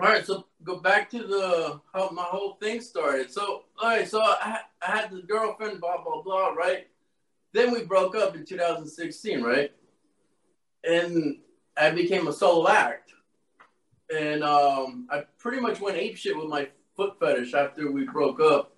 [0.00, 0.24] all right.
[0.24, 3.30] So, go back to the how my whole thing started.
[3.30, 4.08] So, all right.
[4.08, 6.86] So, I, I had this girlfriend, blah blah blah, right?
[7.52, 9.72] Then we broke up in 2016, right?
[10.84, 11.38] And
[11.76, 13.12] I became a solo act,
[14.14, 18.40] and um, I pretty much went ape shit with my foot fetish after we broke
[18.40, 18.76] up.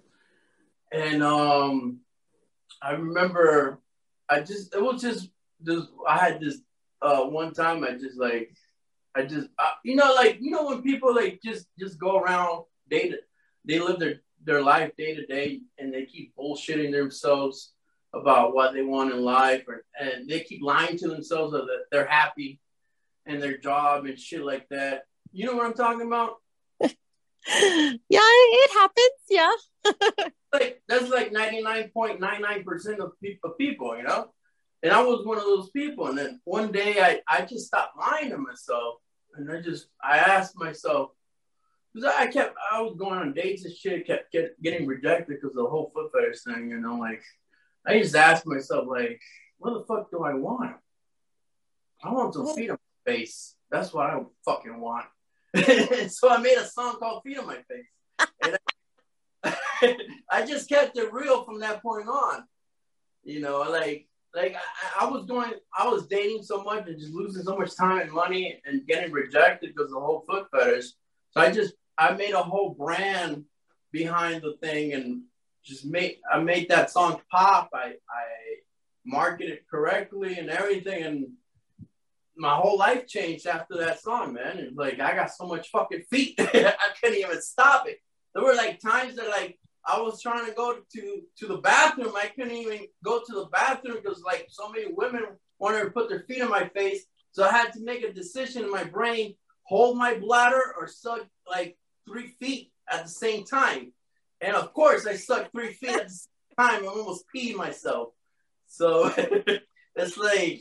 [0.92, 2.00] And um,
[2.83, 3.81] I remember,
[4.29, 5.85] I just it was just this.
[6.09, 6.61] I had this
[7.02, 7.85] uh, one time.
[7.85, 8.57] I just like
[9.16, 12.64] I just, uh, you know, like you know when people like just just go around
[12.90, 13.18] to,
[13.64, 17.72] they live their their life day to day, and they keep bullshitting themselves
[18.12, 22.07] about what they want in life, or, and they keep lying to themselves that they're
[22.07, 22.61] happy
[23.24, 25.05] and their job and shit like that.
[25.33, 26.37] You know what I'm talking about?
[28.09, 29.52] yeah it happens yeah
[30.52, 34.32] Like that's like 99.99% of people, of people, you know.
[34.82, 36.06] And I was one of those people.
[36.06, 38.96] And then one day I, I just stopped lying to myself.
[39.35, 41.11] And I just, I asked myself,
[41.92, 45.50] because I kept, I was going on dates and shit, kept get, getting rejected because
[45.50, 46.96] of the whole foot fetish thing, you know.
[46.96, 47.22] Like,
[47.87, 49.20] I just asked myself, like,
[49.59, 50.76] what the fuck do I want?
[52.02, 53.56] I want some feet on my face.
[53.70, 55.06] That's what I fucking want.
[56.08, 58.28] so I made a song called Feet on My Face.
[58.42, 58.58] And
[59.44, 59.96] I,
[60.30, 62.44] I just kept it real from that point on.
[63.24, 67.12] You know, like like I, I was going, I was dating so much and just
[67.12, 70.86] losing so much time and money and getting rejected because of the whole foot fetish.
[71.30, 73.44] So I just I made a whole brand
[73.92, 75.22] behind the thing and
[75.64, 77.70] just made I made that song pop.
[77.74, 78.26] I I
[79.04, 81.28] marketed correctly and everything and
[82.37, 84.59] my whole life changed after that song, man.
[84.59, 87.99] And like I got so much fucking feet, I couldn't even stop it.
[88.35, 92.12] There were like times that like I was trying to go to to the bathroom,
[92.16, 95.25] I couldn't even go to the bathroom because like so many women
[95.59, 97.05] wanted to put their feet in my face.
[97.33, 101.27] So I had to make a decision in my brain: hold my bladder or suck
[101.49, 103.92] like three feet at the same time.
[104.40, 106.85] And of course, I sucked three feet at the same time.
[106.85, 108.09] I almost peed myself.
[108.66, 109.11] So
[109.96, 110.61] it's like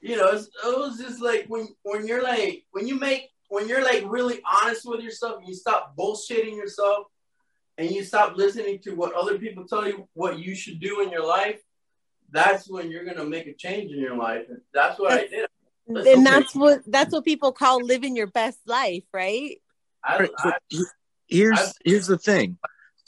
[0.00, 3.68] you know, it's, it was just like when when you're like when you make when
[3.68, 7.06] you're like really honest with yourself and you stop bullshitting yourself
[7.76, 11.10] and you stop listening to what other people tell you what you should do in
[11.10, 11.60] your life,
[12.30, 14.46] that's when you're gonna make a change in your life.
[14.48, 15.48] And that's what I did.
[15.86, 16.40] That's and okay.
[16.40, 19.56] that's what that's what people call living your best life, right?
[20.04, 20.52] I, I,
[21.28, 22.58] here's I've- here's the thing.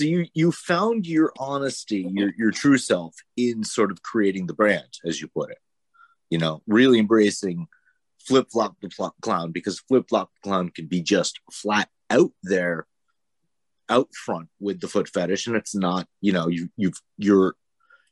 [0.00, 4.54] So you you found your honesty, your your true self in sort of creating the
[4.54, 5.58] brand, as you put it.
[6.32, 7.66] You know, really embracing
[8.18, 12.32] flip flop the Pl- clown because flip flop the clown can be just flat out
[12.42, 12.86] there,
[13.90, 16.06] out front with the foot fetish, and it's not.
[16.22, 17.54] You know, you you've you're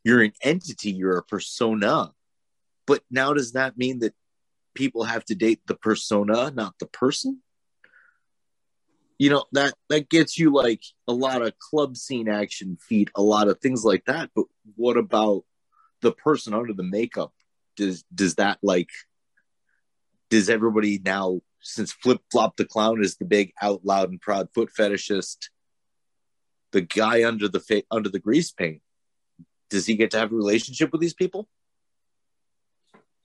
[0.05, 2.11] you're an entity, you're a persona.
[2.87, 4.13] But now does that mean that
[4.75, 7.41] people have to date the persona, not the person?
[9.19, 13.23] you know that that gets you like a lot of club scene action feet a
[13.23, 15.45] lot of things like that but what about
[16.01, 17.35] the person under the makeup
[17.77, 18.89] does does that like
[20.29, 24.49] does everybody now since flip flop the clown is the big out loud and proud
[24.55, 25.49] foot fetishist
[26.73, 28.81] the guy under the fa- under the grease paint
[29.69, 31.49] does he get to have a relationship with these people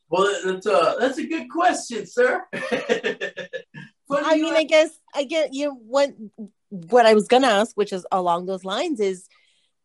[0.09, 2.45] well, that's a that's a good question, sir.
[2.53, 6.11] I mean, like- I guess I get you what
[6.69, 9.27] what I was gonna ask, which is along those lines, is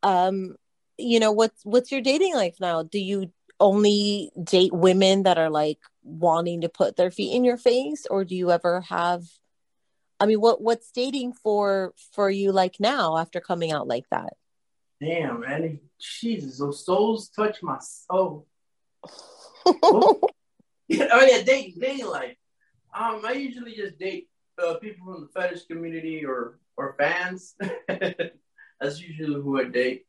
[0.03, 0.57] um,
[0.99, 2.83] you know, what's what's your dating life now?
[2.83, 7.59] Do you only date women that are like wanting to put their feet in your
[7.59, 9.25] face, or do you ever have
[10.21, 14.35] I mean, what what's dating for for you like now after coming out like that?
[15.01, 15.81] Damn, man.
[15.99, 18.47] Jesus, those souls touch my soul.
[19.65, 20.31] oh
[20.89, 22.37] yeah, dating, dating life.
[22.95, 24.29] Um, I usually just date
[24.63, 27.55] uh, people from the fetish community or or fans.
[27.89, 30.05] That's usually who I date.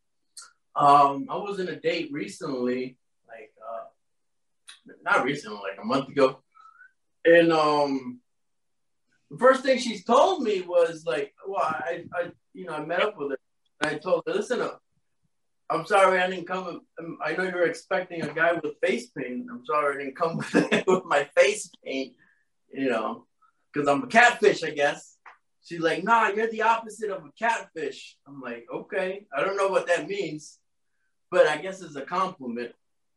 [0.75, 2.97] Um, I was in a date recently,
[5.03, 6.41] not recently, like a month ago,
[7.25, 8.19] and um,
[9.29, 13.01] the first thing she told me was like, "Well, I, I, you know, I met
[13.01, 13.37] up with her,
[13.81, 14.67] and I told her, listen,
[15.71, 16.81] I'm sorry I didn't come.
[16.99, 19.47] um, I know you're expecting a guy with face paint.
[19.49, 22.13] I'm sorry I didn't come with, with my face paint,
[22.73, 23.25] you know,
[23.71, 25.17] because I'm a catfish, I guess.
[25.63, 28.17] She's like, nah, you're the opposite of a catfish.
[28.27, 30.59] I'm like, okay, I don't know what that means,
[31.29, 32.73] but I guess it's a compliment.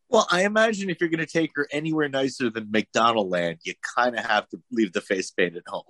[0.08, 3.74] Well i imagine if you're going to take her anywhere nicer than mcdonald land you
[3.96, 5.82] kind of have to leave the face paint at home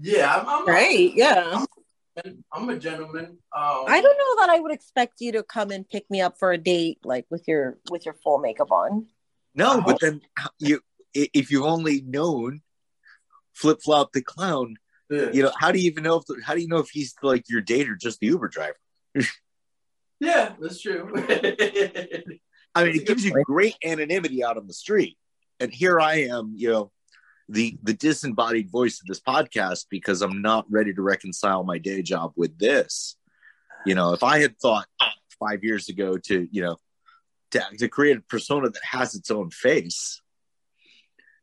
[0.00, 1.64] Yeah, I'm, I'm Right, yeah.
[2.52, 3.38] I'm a gentleman.
[3.56, 6.38] Um, I don't know that I would expect you to come and pick me up
[6.38, 9.06] for a date like with your with your full makeup on.
[9.54, 10.20] No, but then
[10.58, 10.80] you,
[11.14, 12.60] if you've only known
[13.54, 14.76] Flip Flop the clown,
[15.08, 16.90] Yeah, you know how do you even know if the, how do you know if
[16.90, 18.76] he's like your date or just the Uber driver?
[20.20, 21.12] yeah that's true.
[22.74, 25.18] I mean, it gives you great anonymity out on the street,
[25.58, 26.92] and here I am, you know,
[27.48, 32.02] the the disembodied voice of this podcast because I'm not ready to reconcile my day
[32.02, 33.16] job with this.
[33.84, 34.86] You know, if I had thought
[35.38, 36.76] five years ago to you know
[37.52, 40.20] to, to create a persona that has its own face,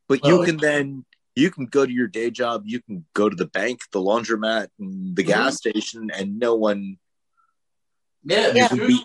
[0.08, 1.04] but you can then
[1.36, 4.68] you can go to your day job, you can go to the bank, the laundromat,
[4.80, 5.26] and the Mhm.
[5.26, 6.98] gas station, and no one
[8.24, 8.68] yeah, Yeah.
[8.74, 9.04] be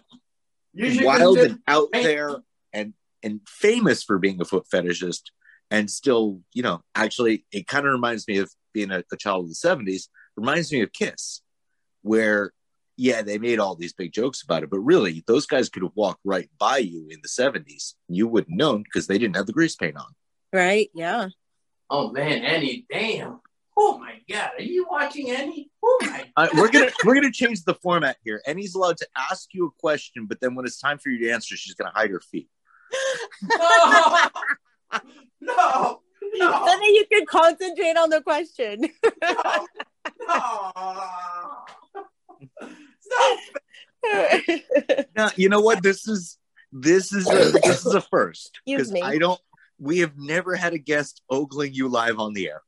[0.76, 2.04] wild and out Hey.
[2.04, 2.36] there
[2.74, 5.24] and and famous for being a foot fetishist
[5.72, 9.46] and still you know actually it kind of reminds me of being a, a child
[9.46, 11.42] of the 70s reminds me of kiss
[12.02, 12.52] where
[12.98, 15.92] yeah they made all these big jokes about it but really those guys could have
[15.96, 19.54] walked right by you in the 70s you wouldn't known because they didn't have the
[19.54, 20.14] grease paint on
[20.52, 20.92] Right?
[20.94, 21.30] Yeah.
[21.90, 23.40] Oh man, Annie, damn.
[23.76, 25.70] Oh my god, are you watching Annie?
[25.84, 29.54] Oh my uh, we're gonna we're gonna change the format here Annie's allowed to ask
[29.54, 32.10] you a question but then when it's time for you to answer she's gonna hide
[32.10, 32.50] her feet
[33.42, 34.30] no,
[35.42, 36.00] no,
[36.38, 38.82] So no, then you can concentrate on the question.
[39.22, 39.64] no,
[40.28, 41.64] no.
[43.00, 43.40] Stop.
[45.16, 45.82] Now, you know what?
[45.82, 46.38] This is
[46.74, 48.94] this is a, this is a first because.
[48.94, 49.40] I don't.
[49.80, 52.62] We have never had a guest ogling you live on the air.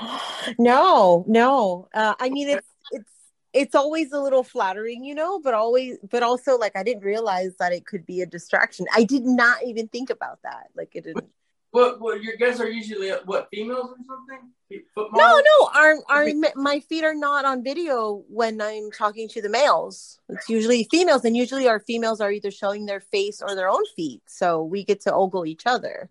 [0.58, 1.88] no, no.
[1.94, 3.10] Uh, I mean, it's it's
[3.52, 7.56] it's always a little flattering, you know, but always, but also like I didn't realize
[7.58, 8.86] that it could be a distraction.
[8.94, 10.68] I did not even think about that.
[10.76, 11.26] Like it didn't.
[11.70, 12.00] What?
[12.00, 12.22] What?
[12.22, 13.48] Your guests are usually uh, what?
[13.50, 14.50] Females or something?
[14.96, 15.70] No, no.
[15.74, 20.18] Our our my feet are not on video when I'm talking to the males.
[20.28, 23.84] It's usually females, and usually our females are either showing their face or their own
[23.96, 26.10] feet, so we get to ogle each other.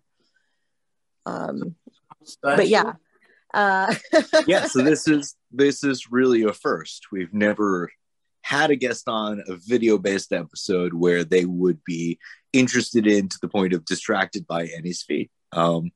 [1.26, 1.74] Um,
[2.42, 2.94] but yeah.
[3.54, 3.94] Uh,
[4.46, 7.06] Yeah, so this is this is really a first.
[7.10, 7.90] We've never
[8.42, 12.18] had a guest on a video based episode where they would be
[12.52, 15.30] interested in to the point of distracted by Annie's feet.
[15.52, 15.90] Um,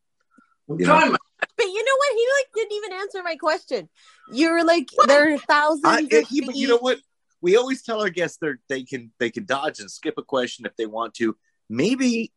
[0.69, 1.17] you know.
[1.57, 2.15] But you know what?
[2.15, 3.88] He like didn't even answer my question.
[4.33, 6.99] You're like there are thousands I, of yeah, but you know what?
[7.41, 10.67] We always tell our guests they they can they can dodge and skip a question
[10.67, 11.37] if they want to.
[11.69, 12.33] Maybe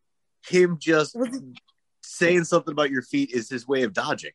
[0.48, 1.16] him just
[2.04, 4.32] saying something about your feet is his way of dodging.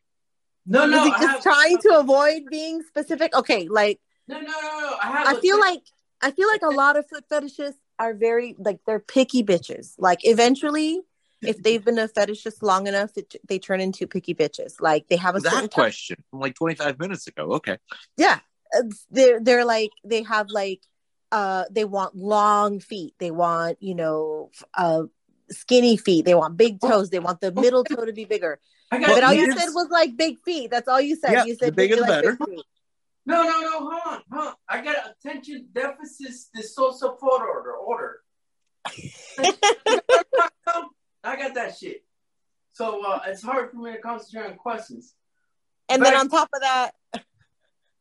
[0.65, 3.35] No, no, is just have, trying to avoid being specific?
[3.35, 4.95] Okay, like no, no, no, no.
[5.01, 5.27] I have.
[5.37, 5.81] I feel thing- like
[6.21, 9.93] I feel like a lot of foot fetishists are very like they're picky bitches.
[9.97, 11.01] Like eventually,
[11.41, 14.75] if they've been a fetishist long enough, it, they turn into picky bitches.
[14.79, 17.53] Like they have a That type- question from like 25 minutes ago.
[17.53, 17.77] Okay.
[18.17, 18.39] yeah
[18.77, 20.81] uh, they're they're like they have like
[21.33, 25.03] uh they want long feet they want you know uh
[25.49, 28.59] skinny feet they want big toes they want the middle toe to be bigger
[28.91, 29.07] I got.
[29.09, 31.65] but all you said was like big feet that's all you said Yeah, you the
[31.67, 32.35] said bigger you the like better.
[32.35, 32.65] big feet.
[33.25, 33.79] No, no, no.
[33.79, 34.53] Hold on, hold on.
[34.67, 37.73] I got attention deficit dissociative order.
[37.73, 38.19] Order.
[41.23, 42.03] I got that shit.
[42.73, 45.13] So uh, it's hard for me to concentrate on questions.
[45.89, 46.91] and then Back- on top of that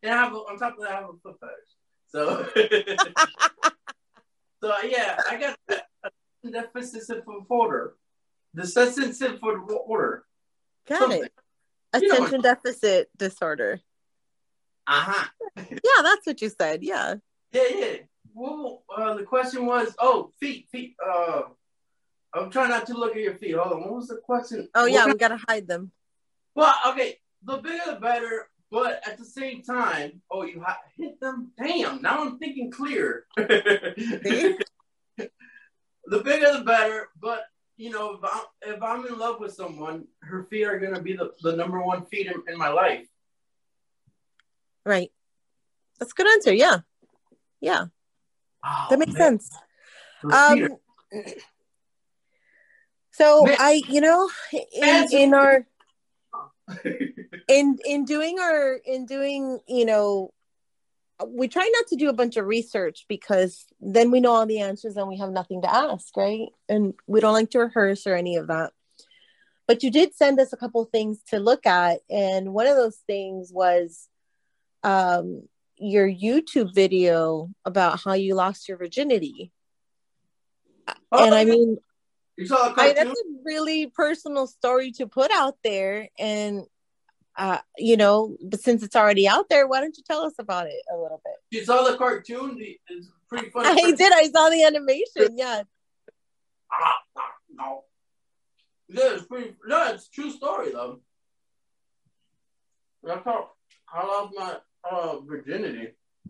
[0.03, 1.75] And I have a, on top of that, I have a foot fetish.
[2.09, 2.49] So,
[4.63, 5.87] so yeah, I got that
[6.51, 7.95] deficit for order.
[8.55, 10.25] The sensitive order.
[10.89, 11.25] Got Something.
[11.25, 11.33] it
[12.03, 13.81] You know attention deficit disorder
[14.87, 15.29] Uh huh.
[15.57, 17.15] yeah that's what you said yeah
[17.53, 17.97] Yeah, yeah.
[18.33, 20.95] Well, uh, the question was, oh, feet, feet.
[21.05, 21.43] Uh,
[22.33, 23.57] I'm trying not to look at your feet.
[23.57, 23.81] Hold on.
[23.81, 24.69] What was the question?
[24.77, 25.91] oh yeah What- we gotta hide them
[26.55, 27.19] Well, okay.
[27.45, 30.63] The bigger the better, but at the same time, oh, you
[30.97, 31.51] hit them.
[31.59, 32.03] Damn.
[32.03, 33.25] Now I'm thinking clear.
[33.37, 34.57] the
[36.07, 37.45] bigger the better, but
[37.81, 41.17] you know, if I'm, if I'm in love with someone, her feet are gonna be
[41.17, 43.07] the, the number one feet in, in my life.
[44.85, 45.11] right
[45.99, 46.79] that's a good answer yeah
[47.61, 47.85] yeah
[48.65, 49.39] Oh, that makes man.
[49.41, 49.51] sense
[50.33, 50.77] Um,
[53.13, 53.57] so Man.
[53.59, 55.67] I, you know, in, in our
[57.49, 60.33] in in doing our in doing, you know,
[61.27, 64.61] we try not to do a bunch of research because then we know all the
[64.61, 66.49] answers and we have nothing to ask, right?
[66.69, 68.73] And we don't like to rehearse or any of that.
[69.67, 72.97] But you did send us a couple things to look at, and one of those
[73.07, 74.09] things was
[74.83, 75.43] um,
[75.77, 79.53] your YouTube video about how you lost your virginity.
[81.13, 81.79] and I mean,
[82.37, 86.65] you saw the I, that's a really personal story to put out there and
[87.37, 90.67] uh you know but since it's already out there why don't you tell us about
[90.67, 92.57] it a little bit You saw the cartoon?
[92.89, 93.69] It's pretty funny.
[93.69, 95.63] i did i saw the animation yeah
[96.73, 96.97] Ah,
[97.53, 97.85] no.
[98.89, 99.55] Yeah, it's pretty.
[99.67, 101.01] No, it's a true story though.
[103.03, 103.51] That's how
[103.93, 104.57] I lost my
[104.89, 105.89] uh, virginity.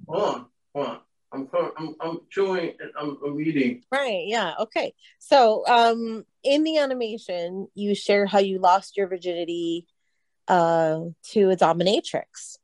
[0.09, 0.99] Hold on, hold on.
[1.33, 2.75] I'm I'm I'm chewing.
[2.81, 3.83] and I'm, I'm eating.
[3.93, 9.87] right yeah okay so um in the animation you share how you lost your virginity
[10.51, 10.99] uh
[11.33, 12.57] to a dominatrix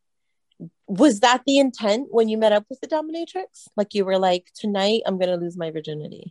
[0.89, 4.45] was that the intent when you met up with the dominatrix like you were like
[4.63, 6.27] tonight i'm gonna lose my virginity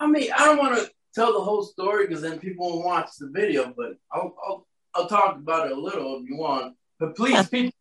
[0.00, 3.10] I mean, I don't want to tell the whole story because then people won't watch
[3.18, 3.74] the video.
[3.76, 4.60] But I'll I'll,
[4.94, 6.76] I'll talk about it a little if you want.
[7.00, 7.42] But please, Yeah.
[7.50, 7.72] people,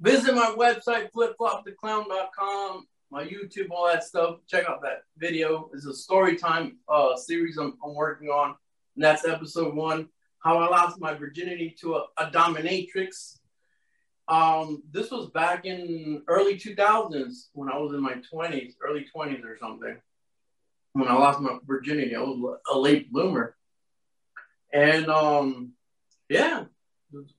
[0.00, 4.38] visit my website flipfloptheclown.com, my YouTube, all that stuff.
[4.48, 5.70] Check out that video.
[5.74, 8.56] It's a story time uh, series I'm, I'm working on.
[8.96, 10.08] And that's episode one.
[10.42, 13.38] How I lost my virginity to a, a dominatrix.
[14.28, 19.44] Um, this was back in early 2000s when I was in my 20s, early 20s
[19.44, 19.96] or something
[20.92, 22.14] when I lost my virginity.
[22.14, 23.56] I was a late bloomer.
[24.72, 25.72] And um,
[26.28, 26.64] yeah,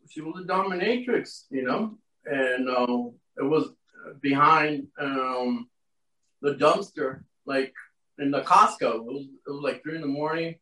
[0.09, 3.69] she was a dominatrix, you know, and um, it was
[4.21, 5.69] behind um,
[6.41, 7.73] the dumpster, like
[8.19, 8.95] in the Costco.
[8.95, 10.55] It was, it was like three in the morning,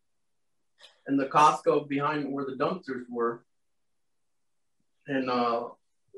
[1.09, 3.43] and the Costco behind where the dumpsters were.
[5.07, 5.69] And uh,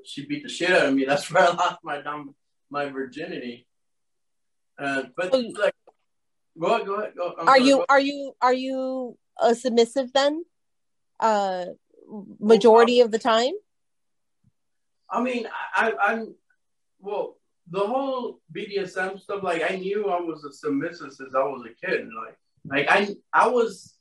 [0.03, 1.05] she beat the shit out of me.
[1.07, 2.35] That's where I lost my dom-
[2.69, 3.67] my virginity.
[4.77, 5.73] Uh, but like,
[6.59, 7.13] go ahead, go ahead.
[7.15, 10.43] Go, are sorry, you go- are you are you a submissive then
[11.19, 11.65] uh
[12.39, 13.53] majority of the time
[15.09, 16.35] I mean, I, I, I'm,
[16.99, 17.37] well,
[17.69, 21.85] the whole BDSM stuff, like, I knew I was a submissive since I was a
[21.85, 22.07] kid.
[22.15, 23.93] Like, like I, I was,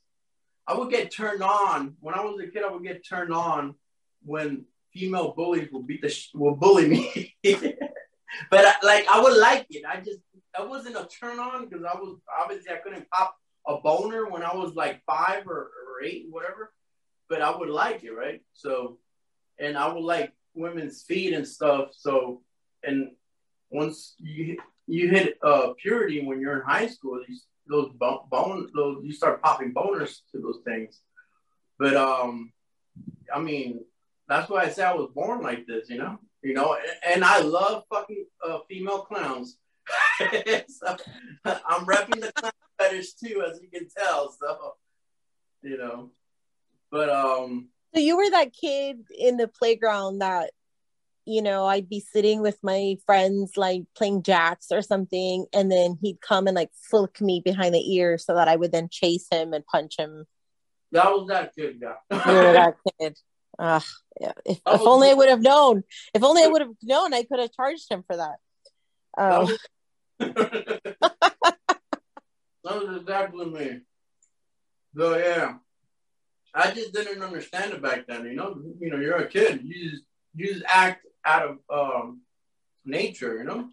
[0.71, 2.63] I would get turned on when I was a kid.
[2.63, 3.75] I would get turned on
[4.23, 4.63] when
[4.93, 7.35] female bullies will beat the, sh- will bully me.
[7.43, 9.83] but I, like, I would like it.
[9.85, 10.19] I just,
[10.57, 13.35] I wasn't a turn on because I was obviously I couldn't pop
[13.67, 16.71] a boner when I was like five or, or eight, whatever.
[17.27, 18.41] But I would like it, right?
[18.53, 18.97] So,
[19.59, 21.89] and I would like women's feet and stuff.
[21.91, 22.43] So,
[22.81, 23.11] and
[23.69, 24.57] once you
[24.87, 27.21] you hit uh, purity when you're in high school,
[27.67, 31.01] those bone, bone those you start popping boners to those things.
[31.79, 32.51] But um,
[33.33, 33.81] I mean,
[34.27, 37.25] that's why I say I was born like this, you know, you know, and, and
[37.25, 39.57] I love fucking uh, female clowns.
[40.19, 40.97] so,
[41.45, 44.31] I'm repping the clown fetish too, as you can tell.
[44.39, 44.75] So,
[45.63, 46.11] you know,
[46.91, 50.51] But um, So you were that kid in the playground that,
[51.31, 55.97] you know, I'd be sitting with my friends, like playing jacks or something, and then
[56.01, 59.27] he'd come and like flick me behind the ear so that I would then chase
[59.31, 60.25] him and punch him.
[60.91, 61.95] that was that kid, yeah.
[62.11, 63.17] You were that kid.
[63.59, 63.83] Ugh,
[64.19, 64.31] yeah.
[64.45, 65.83] If, That if was- only I would have known.
[66.13, 68.35] If only I would have known, I could have charged him for that.
[69.17, 69.59] That Um, was,
[72.63, 73.79] that was exactly me.
[74.97, 75.53] So yeah,
[76.53, 78.25] I just didn't understand it back then.
[78.25, 79.61] You know, you know, you're a kid.
[79.63, 80.03] You just
[80.35, 82.21] you just act out of um,
[82.85, 83.37] nature.
[83.37, 83.69] You know,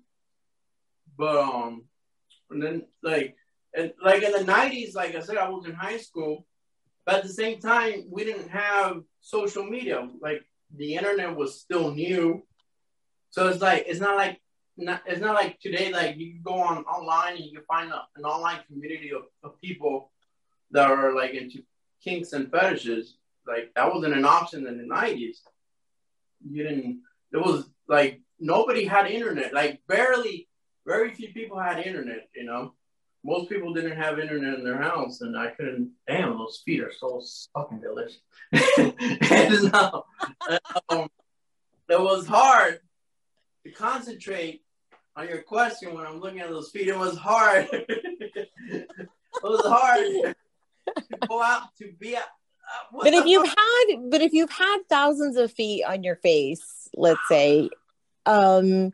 [1.17, 1.85] but um,
[2.51, 3.37] and then like
[3.75, 6.47] and like in the '90s, like I said, I was in high school,
[7.05, 10.09] but at the same time, we didn't have social media.
[10.21, 10.43] Like
[10.77, 12.43] the internet was still new,
[13.31, 14.41] so it's like it's not like
[14.79, 17.91] not, it's not like today, like you can go on online and you can find
[17.91, 20.13] a, an online community of, of people
[20.71, 21.63] that are like into
[22.03, 23.17] kinks and fetishes.
[23.47, 25.43] Like that wasn't an option in the nineties.
[26.49, 27.01] You didn't.
[27.33, 29.53] It was like nobody had internet.
[29.53, 30.49] Like barely,
[30.87, 32.29] very few people had internet.
[32.35, 32.75] You know,
[33.25, 35.93] most people didn't have internet in their house, and I couldn't.
[36.07, 37.23] Damn, those feet are so
[37.55, 38.21] fucking delicious.
[38.53, 40.03] and, um,
[40.89, 41.09] um,
[41.89, 42.81] it was hard
[43.65, 44.63] to concentrate
[45.17, 46.89] on your question when I'm looking at those feet.
[46.89, 47.69] It was hard.
[47.73, 48.89] it
[49.43, 50.35] was hard
[50.97, 52.21] to go out to be uh,
[52.93, 57.21] but if you've had but if you've had thousands of feet on your face let's
[57.29, 57.69] say
[58.27, 58.93] um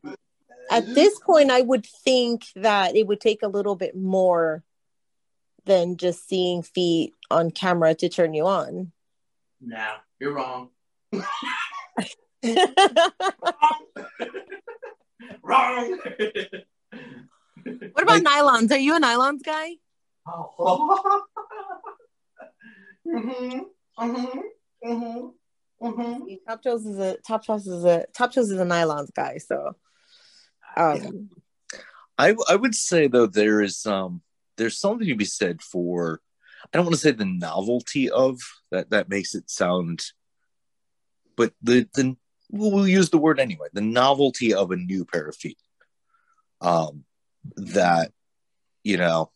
[0.71, 4.63] at this point i would think that it would take a little bit more
[5.65, 8.93] than just seeing feet on camera to turn you on.
[9.61, 10.71] Nah, you're wrong.
[11.13, 11.23] wrong.
[17.93, 18.71] what about nylons?
[18.71, 19.77] Are you a nylons guy
[23.07, 23.59] mm-hmm,
[23.99, 24.39] mm-hmm,
[24.85, 26.35] mm-hmm, mm-hmm.
[26.49, 29.77] top toes is a top toes is a top toes is a nylons guy so
[30.77, 31.31] um
[32.19, 34.23] I I would say though there is um
[34.57, 36.21] there's something to be said for
[36.63, 38.39] I don't want to say the novelty of
[38.71, 40.05] that that makes it sound
[41.37, 42.17] but the the
[42.51, 45.59] we'll, we'll use the word anyway the novelty of a new pair of feet.
[46.61, 47.05] Um
[47.57, 48.13] that
[48.83, 49.31] you know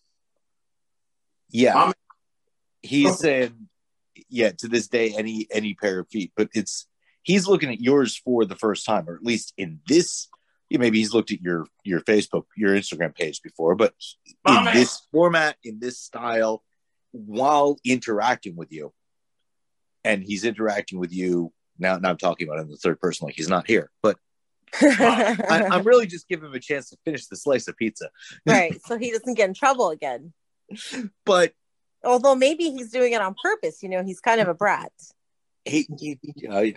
[1.51, 1.77] yeah.
[1.77, 1.93] I'm-
[2.83, 3.69] he's saying
[4.29, 6.87] yeah to this day any any pair of feet but it's
[7.23, 10.29] he's looking at yours for the first time or at least in this
[10.71, 13.95] maybe he's looked at your your facebook your instagram page before but
[14.47, 16.63] in this format in this style
[17.13, 18.93] while interacting with you
[20.05, 23.35] and he's interacting with you now now i'm talking about in the third person like
[23.35, 24.17] he's not here but
[24.81, 28.11] I, i'm really just giving him a chance to finish the slice of pizza.
[28.47, 30.35] Right so he doesn't get in trouble again.
[31.25, 31.53] But
[32.09, 34.93] although maybe he's doing it on purpose you know he's kind of a brat.
[35.65, 36.73] He, he, yeah.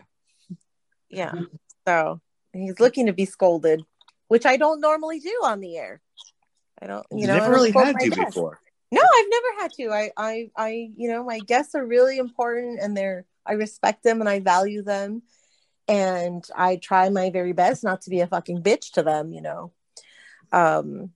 [1.09, 1.33] yeah.
[1.87, 2.19] So
[2.51, 3.83] he's looking to be scolded
[4.31, 5.99] which i don't normally do on the air.
[6.81, 8.33] I don't you you know never really had to guests.
[8.33, 8.61] before.
[8.89, 9.89] No i've never had to.
[9.91, 14.21] I, I i you know my guests are really important and they're i respect them
[14.21, 15.23] and i value them.
[15.89, 19.41] And i try my very best not to be a fucking bitch to them you
[19.41, 19.73] know.
[20.53, 21.11] Um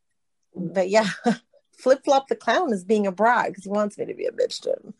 [0.54, 1.08] but yeah
[1.78, 4.32] flip flop the clown is being a brat because he wants me to be a
[4.32, 4.94] bitch to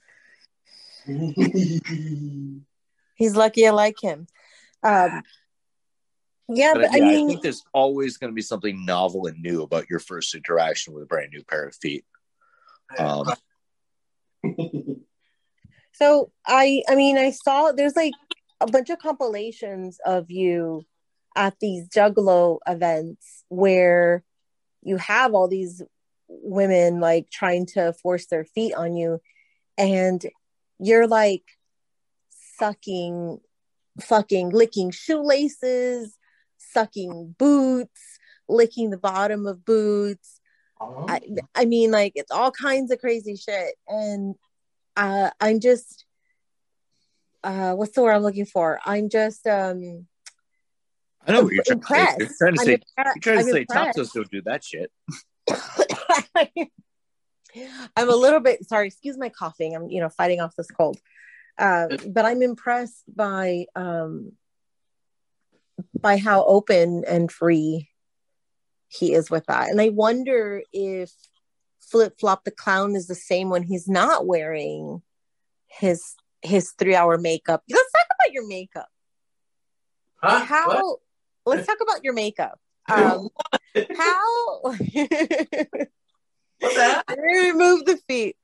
[1.08, 1.08] him.
[3.16, 4.28] He's lucky i like him.
[4.84, 5.24] Um
[6.48, 9.26] yeah but, but, yeah, i I, mean think there's always going to be something novel
[9.26, 12.06] and new about your first interaction with a brand new pair of feet.
[13.00, 13.26] Um,
[15.98, 18.14] So I I mean I saw there's like
[18.60, 20.86] a bunch of compilations of you
[21.36, 24.24] at these juggalo events where
[24.82, 25.82] you have all these
[26.28, 29.20] women like trying to force their feet on you
[29.78, 30.26] and
[30.80, 31.44] you're like
[32.58, 33.40] sucking
[34.02, 36.18] fucking licking shoelaces
[36.58, 40.40] sucking boots licking the bottom of boots.
[40.80, 41.20] I,
[41.56, 44.36] I mean like it's all kinds of crazy shit and
[44.96, 46.06] uh i'm just
[47.44, 48.80] uh what's the word i'm looking for?
[48.86, 50.06] I'm just um
[51.26, 52.20] i know what you're trying impressed.
[52.20, 52.30] to say.
[52.30, 53.98] you're trying to I'm say impre- you're trying to I'm say impressed.
[53.98, 54.92] Topsos don't do that shit
[57.96, 59.76] i'm a little bit sorry excuse my coughing.
[59.76, 61.00] I'm you know fighting off this cold.
[61.58, 64.34] Uh, but i'm impressed by um
[66.00, 67.90] by how open and free
[68.88, 69.70] he is with that.
[69.70, 71.12] And i wonder if
[71.82, 75.02] flip flop the clown is the same when he's not wearing
[75.68, 77.64] his his three hour makeup.
[77.70, 78.88] Let's talk about your makeup.
[80.22, 80.46] Huh?
[80.46, 81.00] how What?
[81.46, 82.60] let's talk about your makeup.
[82.90, 83.30] Um
[83.98, 84.62] how
[86.66, 87.04] What's that?
[87.18, 88.36] remove the feet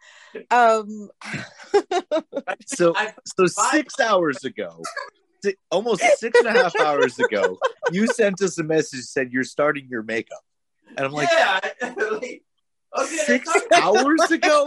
[0.49, 1.09] um
[2.65, 2.95] So
[3.26, 4.82] so six hours ago,
[5.72, 7.57] almost six and a half hours ago,
[7.91, 10.41] you sent us a message that said you're starting your makeup,
[10.95, 12.43] and I'm like, yeah, like,
[12.97, 14.65] okay, six hours ago.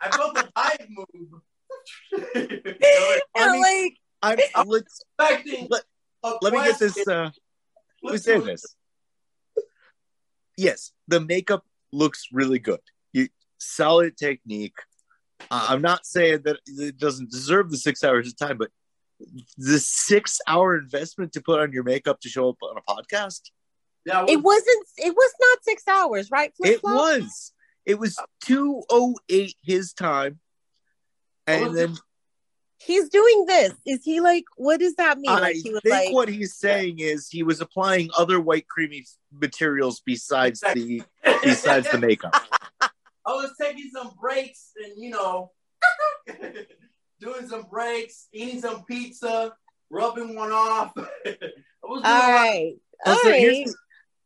[0.00, 1.42] I felt the dive move.
[2.14, 3.98] I And mean- like,
[4.54, 5.68] I'm let's expecting.
[5.70, 5.84] Let-
[6.42, 7.06] let me get this.
[7.06, 7.30] Uh,
[8.02, 8.64] let me say this.
[10.56, 12.80] Yes, the makeup looks really good.
[13.12, 13.28] You
[13.58, 14.76] solid technique.
[15.50, 18.70] Uh, I'm not saying that it doesn't deserve the six hours of time, but
[19.56, 23.42] the six hour investment to put on your makeup to show up on a podcast,
[24.04, 24.86] Yeah, it wasn't.
[24.98, 26.50] It was not six hours, right?
[26.60, 26.94] it Flip-flop?
[26.94, 27.52] was.
[27.84, 30.40] It was 208 his time.
[31.46, 31.96] And was then
[32.78, 33.72] He's doing this.
[33.86, 34.44] Is he like?
[34.56, 35.30] What does that mean?
[35.30, 38.68] I Like he was think like, what he's saying is he was applying other white
[38.68, 41.02] creamy materials besides the
[41.42, 42.34] besides the makeup.
[42.80, 45.52] I was taking some breaks and you know,
[47.20, 49.54] doing some breaks, eating some pizza,
[49.90, 50.92] rubbing one off.
[50.96, 51.02] I
[51.82, 52.72] was doing all a lot- right,
[53.04, 53.74] all Also, here's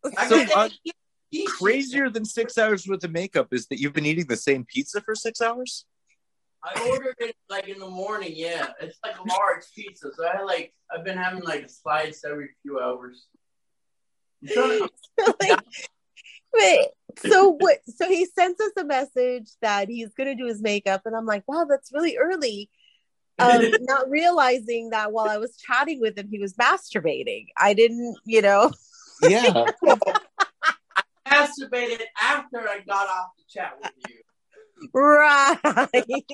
[0.04, 0.14] right.
[0.18, 0.68] I So, uh,
[1.46, 5.00] Crazier than six hours worth of makeup is that you've been eating the same pizza
[5.00, 5.84] for six hours.
[6.62, 8.32] I ordered it like in the morning.
[8.34, 12.22] Yeah, it's like a large pizza, so I like I've been having like a slice
[12.24, 13.28] every few hours.
[14.42, 14.90] I'm trying to-
[15.40, 15.58] like,
[16.54, 16.88] wait,
[17.18, 17.78] so what?
[17.86, 21.44] So he sends us a message that he's gonna do his makeup, and I'm like,
[21.48, 22.70] wow, that's really early.
[23.38, 27.46] Um, not realizing that while I was chatting with him, he was masturbating.
[27.56, 28.70] I didn't, you know.
[29.22, 29.68] Yeah,
[30.96, 34.16] I masturbated after I got off the chat with you.
[34.92, 35.58] Right.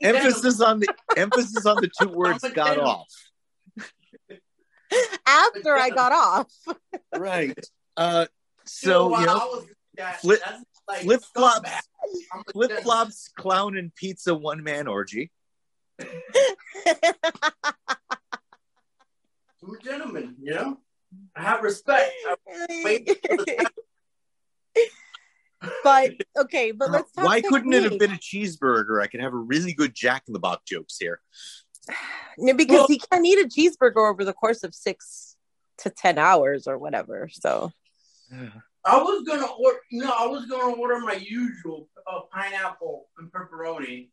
[0.02, 3.06] emphasis on the emphasis on the two words got off.
[5.26, 6.52] After I got off.
[7.16, 7.58] Right.
[7.96, 8.26] Uh,
[8.82, 9.66] You know, so while you know, was
[9.96, 11.80] that, flip- that's like flip flops, scumbag.
[12.32, 15.30] I'm a flip flops, clown and pizza one man orgy.
[16.00, 16.06] I'm
[19.74, 20.78] a gentleman, you know.
[21.34, 22.12] I have respect.
[22.28, 22.36] I
[22.84, 23.70] wait for the
[25.84, 27.24] but okay, but let's talk.
[27.24, 29.02] Why couldn't it have been a cheeseburger?
[29.02, 31.20] I could have a really good Jack in the Box jokes here.
[32.38, 35.36] No, because Well- he can't eat a cheeseburger over the course of six
[35.78, 37.30] to ten hours or whatever.
[37.32, 37.72] So
[38.84, 39.78] I was gonna order.
[39.90, 44.10] No, I was gonna order my usual uh, pineapple and pepperoni,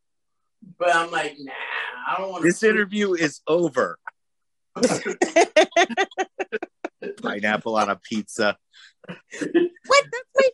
[0.80, 1.51] but I'm like, nah,
[2.08, 3.99] I don't want This interview is over.
[7.22, 8.58] Pineapple on a pizza.
[9.08, 9.18] what?
[9.18, 10.49] That's my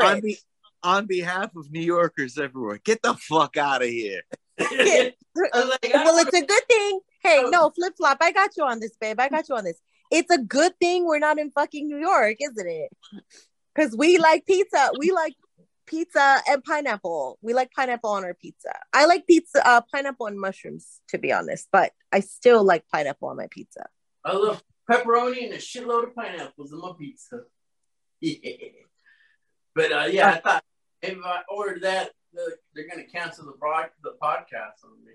[0.00, 0.38] On, be-
[0.82, 4.22] on behalf of New Yorkers everywhere, get the fuck out of here.
[4.60, 7.00] I like, well, it's a good thing.
[7.22, 8.18] Hey, no, flip flop.
[8.20, 9.20] I got you on this, babe.
[9.20, 9.78] I got you on this.
[10.10, 12.90] It's a good thing we're not in fucking New York, isn't it?
[13.74, 14.90] Because we like pizza.
[14.98, 15.34] We like
[15.86, 17.38] pizza and pineapple.
[17.42, 18.72] We like pineapple on our pizza.
[18.92, 23.28] I like pizza, uh, pineapple and mushrooms, to be honest, but I still like pineapple
[23.28, 23.86] on my pizza.
[24.24, 27.40] I love pepperoni and a shitload of pineapples on my pizza.
[28.24, 28.38] Yeah.
[29.74, 30.64] But uh, yeah, I thought
[31.02, 32.10] if I ordered that,
[32.74, 35.14] they're gonna cancel the broad, the podcast on me.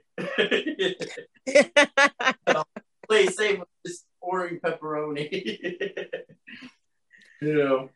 [3.08, 5.32] Play safe with just ordering pepperoni.
[7.42, 7.90] you know,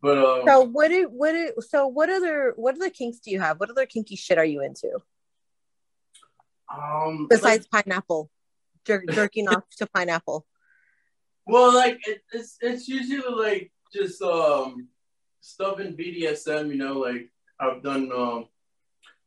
[0.00, 3.40] but um, so what do what do so what other what other kinks do you
[3.40, 3.60] have?
[3.60, 4.98] What other kinky shit are you into
[6.72, 8.30] um, besides pineapple?
[8.86, 10.46] Jer- jerking off to pineapple.
[11.48, 14.88] Well, like it, it's it's usually like just um
[15.46, 17.30] stuff in BDSM, you know, like
[17.60, 18.46] I've done um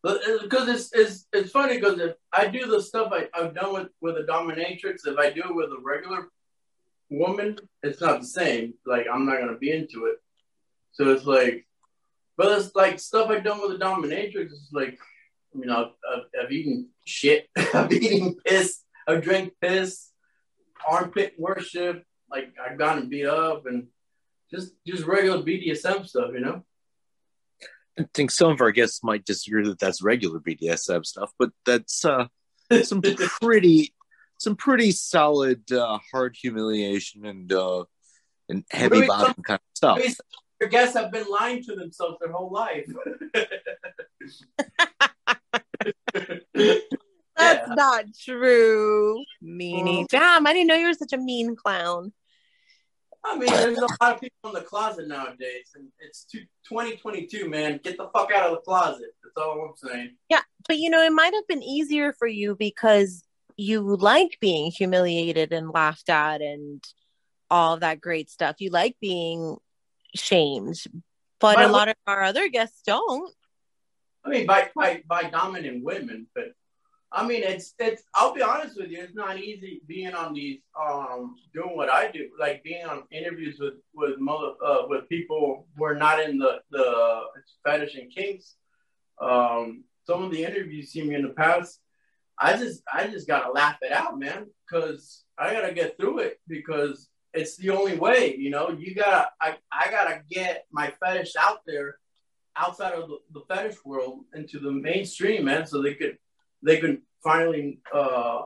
[0.01, 3.89] because it's it's it's funny because if I do the stuff I, I've done with
[4.01, 6.30] with a dominatrix, if I do it with a regular
[7.09, 8.74] woman, it's not the same.
[8.86, 10.17] Like I'm not gonna be into it.
[10.91, 11.65] So it's like,
[12.38, 14.51] but it's like stuff I've done with a dominatrix.
[14.51, 14.99] is like,
[15.53, 17.47] I mean, I've, I've, I've eaten shit.
[17.74, 18.82] I've eaten piss.
[19.07, 20.11] I've drank piss.
[20.88, 22.03] Armpit worship.
[22.32, 23.88] Like I've gotten beat up and
[24.52, 26.64] just just regular BDSM stuff, you know.
[28.00, 32.06] I think some of our guests might disagree that that's regular BDSM stuff, but that's
[32.06, 32.28] uh,
[32.84, 33.02] some
[33.41, 33.93] pretty,
[34.38, 37.84] some pretty solid uh, hard humiliation and uh,
[38.47, 39.97] and heavy Really bottom kind of stuff.
[39.97, 42.88] Maybe some of your guests have been lying to themselves their whole life.
[46.54, 47.74] That's Yeah.
[47.76, 49.24] not true.
[49.43, 50.08] Meanie.
[50.08, 52.12] Damn, I didn't know you were such a mean clown.
[53.24, 56.26] I mean, there's a lot of people in the closet nowadays, and it's
[56.70, 57.80] 2022, man.
[57.84, 59.09] Get the fuck out of the closet.
[59.24, 60.15] That's all I'm saying.
[60.30, 63.24] Yeah, but you know, it might have been easier for you because
[63.57, 66.84] you like being humiliated and laughed at and
[67.51, 68.55] all that great stuff.
[68.59, 69.57] You like being
[70.15, 70.82] shamed.
[71.39, 73.34] But By a lot of our other guests don't.
[74.24, 76.53] I mean, by by by dominant women, but
[77.12, 78.03] I mean, it's it's.
[78.14, 82.12] I'll be honest with you, it's not easy being on these, um, doing what I
[82.12, 84.16] do, like being on interviews with with
[84.64, 87.22] uh, with people who are not in the the
[87.66, 88.55] fetish and kinks.
[89.20, 91.80] Um, some of the interviews you see me in the past,
[92.38, 96.39] I just I just gotta laugh it out, man, because I gotta get through it
[96.47, 98.70] because it's the only way, you know.
[98.70, 101.97] You gotta I I gotta get my fetish out there,
[102.55, 106.20] outside of the, the fetish world into the mainstream, man, so they could
[106.62, 108.43] they can finally uh,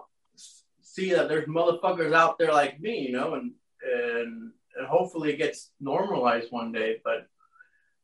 [0.82, 3.51] see that there's motherfuckers out there like me, you know, and
[3.84, 6.97] and and hopefully it gets normalized one day.
[7.03, 7.28] But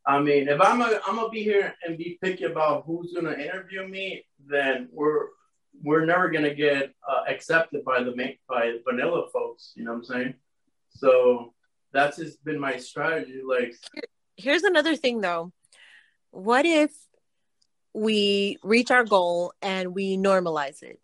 [0.06, 3.32] I mean, if I'm a, I'm gonna be here and be picky about who's gonna
[3.32, 5.26] interview me, then we're
[5.82, 8.12] we're never gonna get uh, accepted by the
[8.48, 9.72] by vanilla folks.
[9.76, 10.34] You know what I'm saying?
[10.90, 11.54] So
[11.92, 13.40] that's just been my strategy.
[13.46, 13.74] Like,
[14.36, 15.52] here's another thing though.
[16.30, 16.92] What if
[17.94, 21.00] we reach our goal and we normalize it?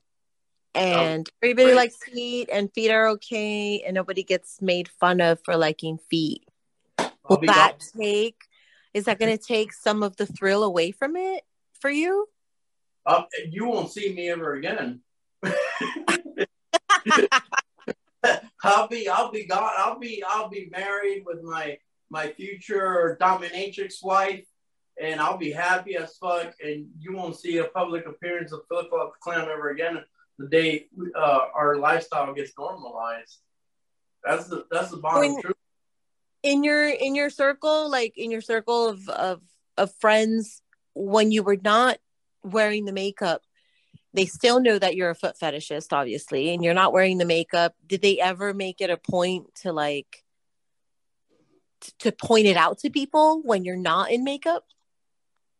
[0.74, 1.76] And oh, everybody great.
[1.76, 6.46] likes feet, and feet are okay, and nobody gets made fun of for liking feet.
[7.28, 8.02] Will that gone.
[8.02, 8.36] take?
[8.92, 11.44] Is that going to take some of the thrill away from it
[11.80, 12.28] for you?
[13.06, 15.00] Uh, you won't see me ever again.
[18.64, 19.70] I'll be I'll be gone.
[19.76, 21.78] I'll be I'll be married with my
[22.10, 24.44] my future dominatrix wife,
[25.00, 26.54] and I'll be happy as fuck.
[26.62, 30.04] And you won't see a public appearance of Flip Flop Clown ever again
[30.38, 33.38] the day uh, our lifestyle gets normalized.
[34.24, 35.54] That's the that's the bottom truth.
[36.42, 39.42] In your in your circle, like in your circle of of
[39.76, 40.62] of friends,
[40.94, 41.98] when you were not
[42.42, 43.42] wearing the makeup,
[44.14, 47.74] they still know that you're a foot fetishist, obviously, and you're not wearing the makeup.
[47.86, 50.24] Did they ever make it a point to like
[51.80, 54.64] t- to point it out to people when you're not in makeup?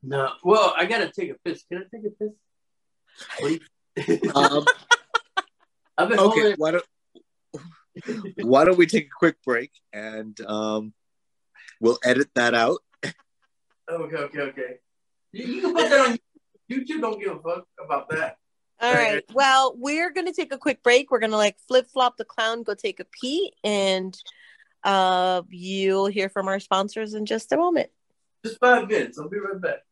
[0.06, 0.30] No.
[0.44, 1.64] Well, I gotta take a piss.
[1.64, 3.60] Can I take a piss?
[3.98, 4.30] Please.
[4.34, 4.64] um,
[5.98, 6.54] I've been okay.
[6.56, 6.84] Why don't
[8.38, 10.94] Why don't we take a quick break and um,
[11.80, 12.78] we'll edit that out.
[13.04, 14.74] Okay, okay, okay.
[15.32, 16.18] You, you can put that on
[16.70, 17.00] YouTube.
[17.00, 18.36] Don't give a fuck about that.
[18.80, 19.24] All right.
[19.32, 21.10] Well, we're gonna take a quick break.
[21.10, 24.16] We're gonna like flip flop the clown, go take a pee, and
[24.84, 27.90] uh, you'll hear from our sponsors in just a moment.
[28.44, 29.18] Just five minutes.
[29.18, 29.85] I'll be right back.